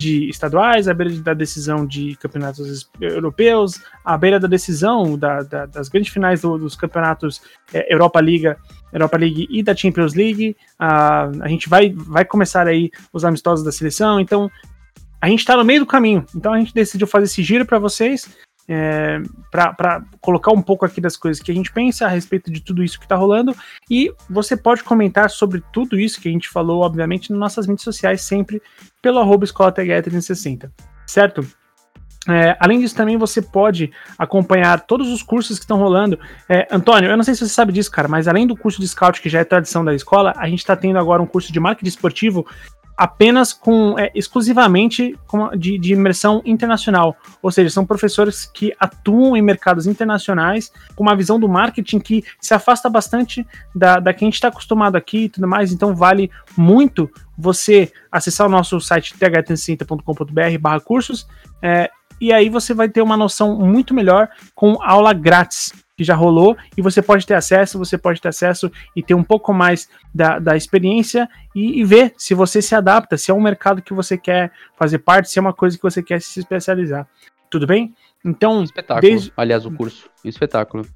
[0.00, 5.66] de estaduais, a beira da decisão de campeonatos europeus, a beira da decisão da- da-
[5.66, 8.56] das grandes finais do- dos campeonatos é, Europa Liga,
[8.92, 10.56] Europa League e da Champions League.
[10.78, 14.50] A, a gente vai, vai começar aí os amistosos da seleção, então
[15.20, 16.24] a gente tá no meio do caminho.
[16.34, 18.36] Então a gente decidiu fazer esse giro para vocês.
[18.68, 19.20] É,
[19.50, 22.84] para colocar um pouco aqui das coisas que a gente pensa a respeito de tudo
[22.84, 23.54] isso que tá rolando
[23.90, 27.82] e você pode comentar sobre tudo isso que a gente falou, obviamente, nas nossas mídias
[27.82, 28.62] sociais, sempre
[29.02, 30.72] pelo arroba escola THE 360,
[31.06, 31.44] certo?
[32.28, 36.18] É, além disso, também você pode acompanhar todos os cursos que estão rolando.
[36.48, 38.86] É, Antônio, eu não sei se você sabe disso, cara, mas além do curso de
[38.86, 41.58] scout, que já é tradição da escola, a gente está tendo agora um curso de
[41.58, 42.46] marketing esportivo
[42.96, 45.18] apenas com é, exclusivamente
[45.58, 47.16] de, de imersão internacional.
[47.42, 52.22] Ou seja, são professores que atuam em mercados internacionais com uma visão do marketing que
[52.40, 55.72] se afasta bastante da, da que a gente está acostumado aqui e tudo mais.
[55.72, 61.26] Então vale muito você acessar o nosso site th360.com.br barra cursos
[61.62, 61.90] é,
[62.22, 66.56] e aí você vai ter uma noção muito melhor com aula grátis que já rolou
[66.76, 70.38] e você pode ter acesso, você pode ter acesso e ter um pouco mais da,
[70.38, 74.16] da experiência e, e ver se você se adapta, se é um mercado que você
[74.16, 77.06] quer fazer parte, se é uma coisa que você quer se especializar.
[77.50, 77.94] Tudo bem?
[78.24, 79.00] Então, Espetáculo.
[79.10, 80.08] desde- Aliás, o curso.
[80.24, 80.86] Um espetáculo.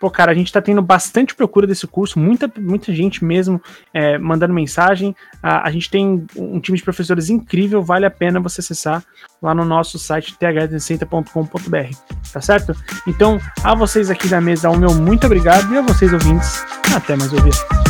[0.00, 3.60] Pô, cara, a gente tá tendo bastante procura desse curso, muita, muita gente mesmo
[3.92, 5.14] é, mandando mensagem.
[5.42, 9.02] A, a gente tem um time de professores incrível, vale a pena você acessar
[9.42, 11.96] lá no nosso site th360.com.br,
[12.32, 12.76] tá certo?
[13.06, 17.16] Então, a vocês aqui da mesa, o meu muito obrigado e a vocês ouvintes, até
[17.16, 17.87] mais ouvir.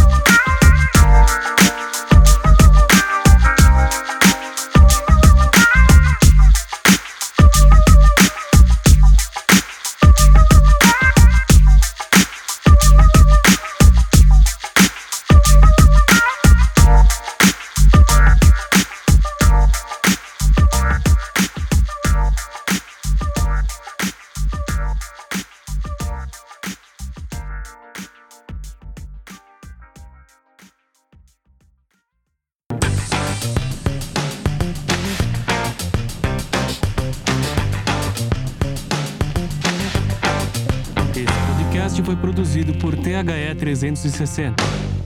[43.79, 44.98] 360.